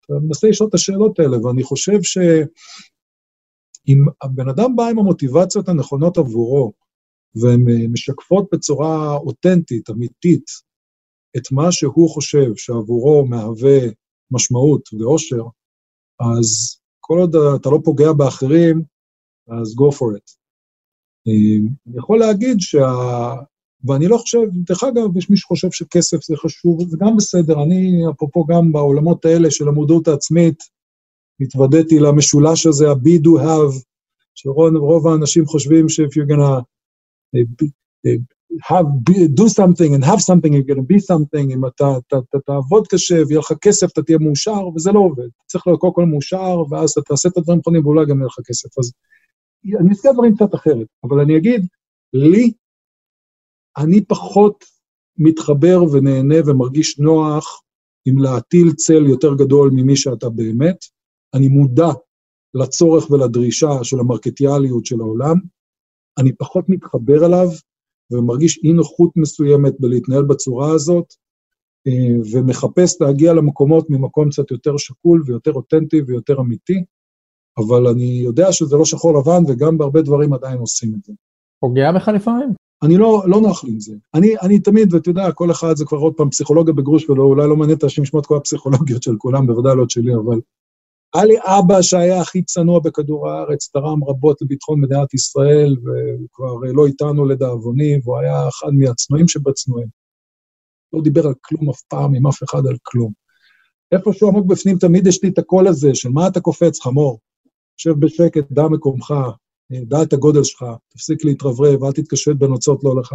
[0.00, 6.18] אתה מנסה לשאול את השאלות האלה, ואני חושב שאם הבן אדם בא עם המוטיבציות הנכונות
[6.18, 6.72] עבורו,
[7.34, 10.50] והן משקפות בצורה אותנטית, אמיתית,
[11.36, 13.78] את מה שהוא חושב שעבורו מהווה
[14.30, 15.42] משמעות ואושר,
[16.20, 18.82] אז כל עוד אתה לא פוגע באחרים,
[19.48, 20.45] אז go for it.
[21.26, 22.92] אני יכול להגיד שה...
[23.84, 27.62] ואני לא חושב, דרך אגב, יש מי שחושב שכסף זה חשוב, זה גם בסדר.
[27.62, 30.58] אני, אפרופו גם בעולמות האלה של המודעות העצמית,
[31.40, 33.82] התוודעתי למשולש הזה, ה-be do have,
[34.34, 36.62] שרוב האנשים חושבים ש- if you're gonna
[38.70, 42.38] have, be, do something and have something, you're to be something, אם אתה, אתה, אתה
[42.46, 45.28] תעבוד קשה ויהיה לך כסף, אתה תהיה מאושר, וזה לא עובד.
[45.46, 48.38] צריך להיות קודם כל מאושר, ואז אתה תעשה את הדברים הנכונים ואולי גם יהיה לך
[48.44, 48.78] כסף.
[48.78, 48.92] אז
[49.80, 51.66] אני אעשה דברים קצת אחרת, אבל אני אגיד,
[52.12, 52.52] לי,
[53.78, 54.64] אני פחות
[55.18, 57.62] מתחבר ונהנה ומרגיש נוח
[58.06, 60.76] עם להטיל צל יותר גדול ממי שאתה באמת.
[61.34, 61.88] אני מודע
[62.54, 65.36] לצורך ולדרישה של המרקטיאליות של העולם,
[66.18, 67.48] אני פחות מתחבר אליו
[68.12, 71.06] ומרגיש אי נוחות מסוימת בלהתנהל בצורה הזאת,
[71.86, 76.84] אה, ומחפש להגיע למקומות ממקום קצת יותר שקול ויותר אותנטי ויותר אמיתי,
[77.58, 81.12] אבל אני יודע שזה לא שחור לבן, וגם בהרבה דברים עדיין עושים את זה.
[81.60, 82.48] פוגע בך לפעמים?
[82.82, 83.94] אני לא, לא נוח לי עם זה.
[84.14, 87.48] אני, אני תמיד, ואתה יודע, כל אחד זה כבר עוד פעם פסיכולוגיה בגרוש, ולא, אולי
[87.48, 90.40] לא מעניין את אנשים לשמוע את כל הפסיכולוגיות של כולם, בוודאי לא את שלי, אבל
[91.14, 96.54] היה לי אבא שהיה הכי צנוע בכדור הארץ, תרם רבות לביטחון מדינת ישראל, והוא כבר
[96.72, 99.88] לא איתנו לדאבוני, והוא היה אחד מהצנועים שבצנועים.
[100.92, 103.12] לא דיבר על כלום אף פעם עם אף אחד על כלום.
[103.92, 107.18] איפשהו עמוק בפנים תמיד יש לי את הקול הזה של מה אתה קופץ, חמור?
[107.76, 109.14] שב בשקט, דע מקומך,
[109.72, 113.14] דע את הגודל שלך, תפסיק להתרברב, אל תתקשט בנוצות לא לך.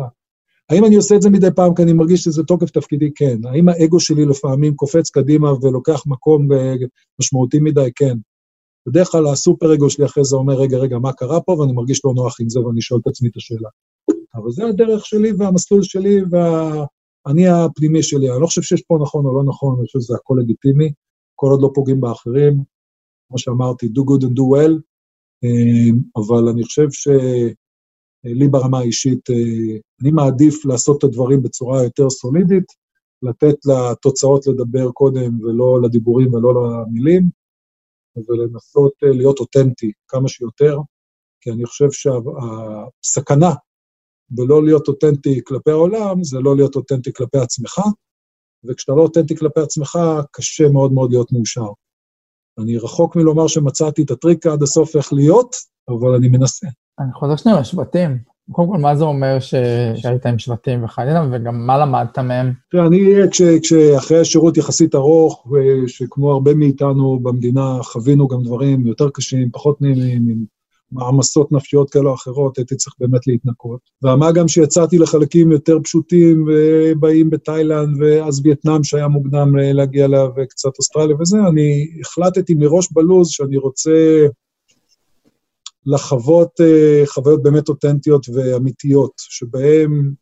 [0.70, 3.12] האם אני עושה את זה מדי פעם כי אני מרגיש שזה תוקף תפקידי?
[3.16, 3.38] כן.
[3.46, 6.76] האם האגו שלי לפעמים קופץ קדימה ולוקח מקום אה,
[7.20, 7.90] משמעותי מדי?
[7.96, 8.18] כן.
[8.88, 11.52] בדרך כלל הסופר אגו שלי אחרי זה אומר, רגע, רגע, מה קרה פה?
[11.52, 13.70] ואני מרגיש לא נוח עם זה ואני שואל את עצמי את השאלה.
[14.36, 18.32] אבל זה הדרך שלי והמסלול שלי והאני הפנימי שלי.
[18.32, 20.92] אני לא חושב שיש פה נכון או לא נכון, אני חושב שזה הכל לגיטימי,
[21.36, 22.64] כל עוד לא פוגעים באחרים.
[23.32, 24.82] כמו שאמרתי, do good and do well,
[25.44, 27.08] אה, אבל אני חושב ש...
[28.24, 32.66] לי ברמה האישית, אה, אני מעדיף לעשות את הדברים בצורה יותר סולידית,
[33.22, 37.30] לתת לתוצאות לדבר קודם ולא לדיבורים ולא למילים,
[38.30, 40.78] ולנסות אה, להיות אותנטי כמה שיותר,
[41.42, 43.54] כי אני חושב שהסכנה
[44.30, 47.80] בלא להיות אותנטי כלפי העולם, זה לא להיות אותנטי כלפי עצמך,
[48.64, 50.00] וכשאתה לא אותנטי כלפי עצמך,
[50.32, 51.68] קשה מאוד מאוד להיות מאושר.
[52.60, 55.56] אני רחוק מלומר שמצאתי את הטריק עד הסוף איך להיות,
[55.90, 56.68] אבל אני מנסה.
[57.00, 58.18] אני חוזר שנייה לשבטים.
[58.52, 59.56] קודם כל, מה זה אומר ש...
[59.96, 62.54] שהיית עם שבטים וחייתם, וגם מה למדת מהם?
[62.72, 63.00] תראה, אני,
[63.32, 63.42] כש...
[63.42, 65.48] כשאחרי שירות יחסית ארוך,
[65.88, 70.46] שכמו הרבה מאיתנו במדינה, חווינו גם דברים יותר קשים, פחות נעימים,
[70.92, 73.80] מעמסות נפשיות כאלה או אחרות, הייתי צריך באמת להתנקות.
[74.04, 80.78] ומה גם שיצאתי לחלקים יותר פשוטים, ובאים בתאילנד, ואז וייטנאם שהיה מוקדם להגיע אליה, וקצת
[80.78, 84.28] אוסטרליה וזה, אני החלטתי מראש בלוז שאני רוצה...
[85.86, 90.14] לחוות uh, חוויות באמת אותנטיות ואמיתיות, שבהן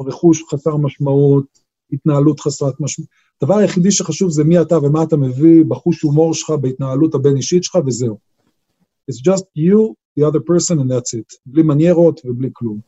[0.00, 1.44] רכוש חסר משמעות,
[1.92, 3.10] התנהלות חסרת משמעות.
[3.42, 7.78] הדבר היחידי שחשוב זה מי אתה ומה אתה מביא בחוש הומור שלך, בהתנהלות הבין-אישית שלך,
[7.86, 8.18] וזהו.
[9.08, 11.38] It's just you, the other person, and that's it.
[11.46, 12.80] בלי מניירות ובלי כלום.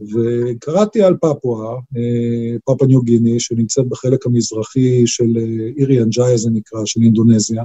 [0.00, 5.36] וקראתי על פפואה, אה, פפואה ניו גיני, שנמצאת בחלק המזרחי של
[5.76, 7.64] אירי אנג'אי, זה נקרא, של אינדונזיה,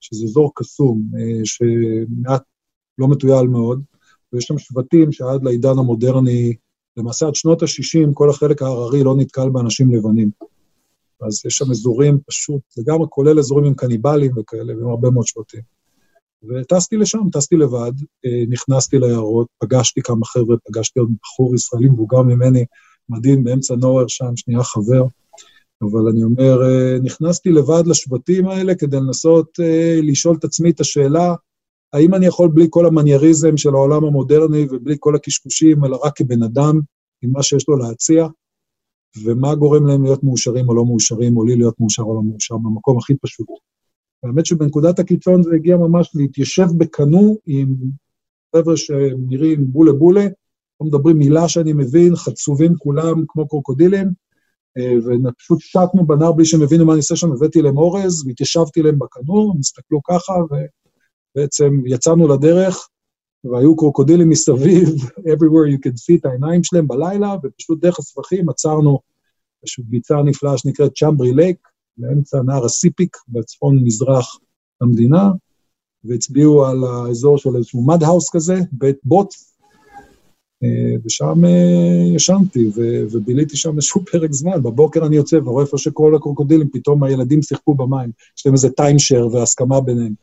[0.00, 1.02] שזה אזור קסום,
[1.44, 2.42] שמעט
[2.98, 3.82] לא מטויל מאוד,
[4.32, 6.54] ויש שם שבטים שעד לעידן המודרני,
[6.96, 10.30] למעשה עד שנות ה-60, כל החלק ההררי לא נתקל באנשים לבנים.
[11.20, 15.60] אז יש שם אזורים פשוט, לגמרי כולל אזורים עם קניבלים וכאלה, ועם הרבה מאוד שבטים.
[16.48, 17.92] וטסתי לשם, טסתי לבד,
[18.26, 22.64] אה, נכנסתי ליערות, פגשתי כמה חבר'ה, פגשתי עוד בחור ישראלי מבוגר ממני,
[23.08, 25.04] מדהים, באמצע נוער שם, שנייה חבר.
[25.82, 30.80] אבל אני אומר, אה, נכנסתי לבד לשבטים האלה כדי לנסות אה, לשאול את עצמי את
[30.80, 31.34] השאלה,
[31.92, 36.42] האם אני יכול בלי כל המנייריזם של העולם המודרני ובלי כל הקשקושים, אלא רק כבן
[36.42, 36.80] אדם,
[37.22, 38.26] עם מה שיש לו להציע,
[39.24, 42.56] ומה גורם להם להיות מאושרים או לא מאושרים, או לי להיות מאושר או לא מאושר,
[42.56, 43.46] במקום הכי פשוט.
[44.24, 47.74] האמת שבנקודת הקיצון זה הגיע ממש להתיישב בקנו עם
[48.56, 50.26] חבר'ה שנראים בולה בולה,
[50.80, 54.06] לא מדברים מילה שאני מבין, חצובים כולם כמו קרוקודילים,
[54.78, 54.92] אה,
[55.28, 58.98] ופשוט שטנו בנהר בלי שהם הבינו מה אני עושה שם, הבאתי להם אורז, והתיישבתי להם
[58.98, 60.54] בקנו, הם הסתכלו ככה, ו...
[61.34, 62.88] בעצם יצאנו לדרך,
[63.44, 64.88] והיו קרוקודילים מסביב,
[65.34, 68.98] everywhere you could see את העיניים שלהם בלילה, ופשוט דרך הסבכים עצרנו
[69.62, 74.38] איזושהי ביצה נפלאה שנקראת צ'מברי לייק, באמצע נהר הסיפיק, בצפון-מזרח
[74.80, 75.30] המדינה,
[76.04, 79.54] והצביעו על האזור של איזשהו מדהאוס כזה, בית בוץ,
[80.64, 82.70] אה, ושם אה, ישנתי,
[83.12, 84.62] וביליתי שם איזשהו פרק זמן.
[84.62, 89.26] בבוקר אני יוצא ורואה איפה שכל הקרוקודילים, פתאום הילדים שיחקו במים, יש להם איזה טיימשר
[89.32, 90.14] והסכמה ביניהם.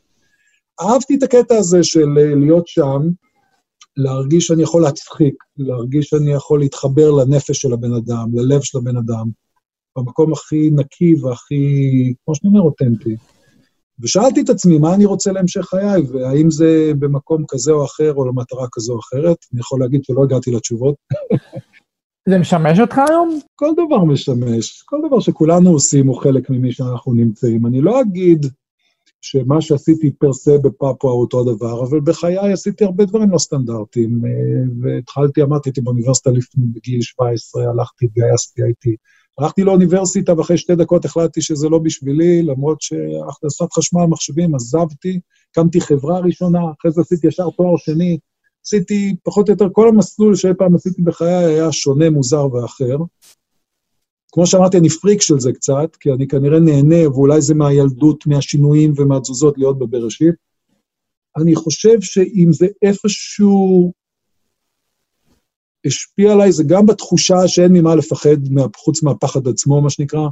[0.82, 3.01] אהבתי את הקטע הזה של אה, להיות שם,
[3.97, 8.97] להרגיש שאני יכול להצחיק, להרגיש שאני יכול להתחבר לנפש של הבן אדם, ללב של הבן
[8.97, 9.30] אדם,
[9.97, 13.15] במקום הכי נקי והכי, כמו שאני אומר, אותנטי.
[13.99, 18.27] ושאלתי את עצמי, מה אני רוצה להמשך חיי, והאם זה במקום כזה או אחר, או
[18.27, 19.37] למטרה כזו או אחרת.
[19.53, 20.95] אני יכול להגיד שלא הגעתי לתשובות.
[22.29, 23.39] זה משמש אותך היום?
[23.55, 27.65] כל דבר משמש, כל דבר שכולנו עושים הוא חלק ממי שאנחנו נמצאים.
[27.65, 28.45] אני לא אגיד
[29.21, 34.21] שמה שעשיתי פר סה בפפואה הוא אותו דבר, אבל בחיי עשיתי הרבה דברים לא סטנדרטיים,
[34.25, 34.31] אה,
[34.81, 38.95] והתחלתי, אמרתי, הייתי באוניברסיטה לפני בגיל 17, הלכתי, התגייסתי, הייתי...
[39.39, 45.19] הלכתי לאוניברסיטה ואחרי שתי דקות החלטתי שזה לא בשבילי, למרות שהכנסת חשמל מחשבים, עזבתי,
[45.51, 48.17] הקמתי חברה ראשונה, אחרי זה עשיתי ישר תואר שני,
[48.65, 52.97] עשיתי פחות או יותר, כל המסלול שאי פעם עשיתי בחיי היה שונה, מוזר ואחר.
[54.32, 58.93] כמו שאמרתי, אני פריק של זה קצת, כי אני כנראה נהנה, ואולי זה מהילדות, מהשינויים
[58.95, 60.36] ומהתזוזות להיות בבראשית.
[61.38, 63.93] אני חושב שאם זה איפשהו
[65.86, 68.38] השפיע עליי, זה גם בתחושה שאין ממה לפחד,
[68.75, 70.27] חוץ מהפחד עצמו, מה שנקרא,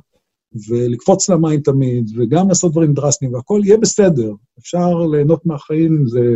[0.70, 4.34] ולקפוץ למים תמיד, וגם לעשות דברים דרסטיים, והכול יהיה בסדר.
[4.60, 6.36] אפשר ליהנות מהחיים, זה...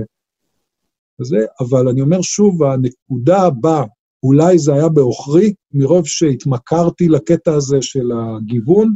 [1.22, 3.84] וזה, אבל אני אומר שוב, הנקודה הבאה,
[4.24, 8.96] אולי זה היה בעוכרי, מרוב שהתמכרתי לקטע הזה של הגיוון,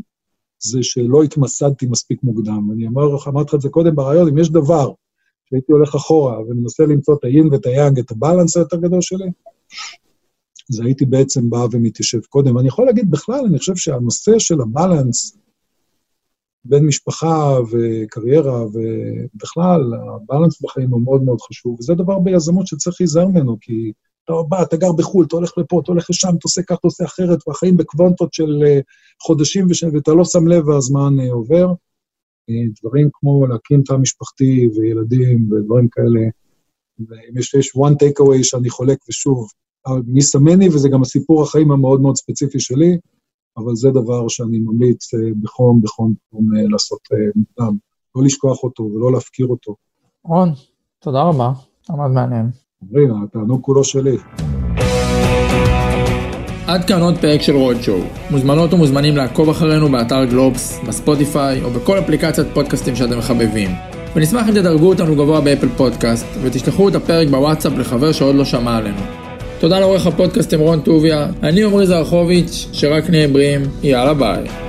[0.59, 2.69] זה שלא התמסדתי מספיק מוקדם.
[2.73, 4.91] אני אמר, אמרתי לך את זה קודם ברעיון, אם יש דבר
[5.49, 9.31] שהייתי הולך אחורה ומנסה למצוא את היין ואת היאנג, את הבלנס היותר גדול שלי,
[10.69, 12.55] זה הייתי בעצם בא ומתיישב קודם.
[12.55, 15.37] ואני יכול להגיד בכלל, אני חושב שהנושא של הבלנס
[16.65, 19.81] בין משפחה וקריירה, ובכלל,
[20.15, 23.91] הבלנס בחיים הוא מאוד מאוד חשוב, וזה דבר ביזמות שצריך להיזהר ממנו, כי
[24.23, 26.87] אתה בא, אתה גר בחו"ל, אתה הולך לפה, אתה הולך לשם, אתה עושה כך, אתה
[26.87, 28.79] עושה אחרת, והחיים בקוונטות של אה,
[29.23, 29.83] חודשים, וש...
[29.83, 31.67] ואתה לא שם לב והזמן אה, עובר.
[32.49, 36.21] אה, דברים כמו להקים תא משפחתי וילדים ודברים כאלה,
[36.99, 39.47] ואם יש, יש one takeaway שאני חולק, ושוב,
[40.07, 42.97] מי סמני, וזה גם הסיפור החיים המאוד מאוד ספציפי שלי,
[43.57, 45.11] אבל זה דבר שאני ממליץ
[45.41, 46.99] בחום, בחום, בחום לעשות
[47.35, 47.77] מוקדם.
[48.15, 49.75] לא לשכוח אותו ולא להפקיר אותו.
[50.23, 50.49] רון,
[50.99, 51.51] תודה רבה,
[51.89, 52.49] היה מעניין.
[52.81, 54.17] אומרים, התענוג כולו שלי.
[56.67, 58.01] עד כאן עוד פרק של רוד שואו.
[58.31, 63.69] מוזמנות ומוזמנים לעקוב אחרינו באתר גלובס, בספוטיפיי או בכל אפליקציית פודקאסטים שאתם מחבבים.
[64.15, 68.77] ונשמח אם תדרגו אותנו גבוה באפל פודקאסט ותשלחו את הפרק בוואטסאפ לחבר שעוד לא שמע
[68.77, 69.26] עלינו.
[69.59, 74.66] תודה לעורך הפודקאסטים רון טוביה, אני עמרי זרחוביץ', שרק נהיה בריאים, יאללה ביי.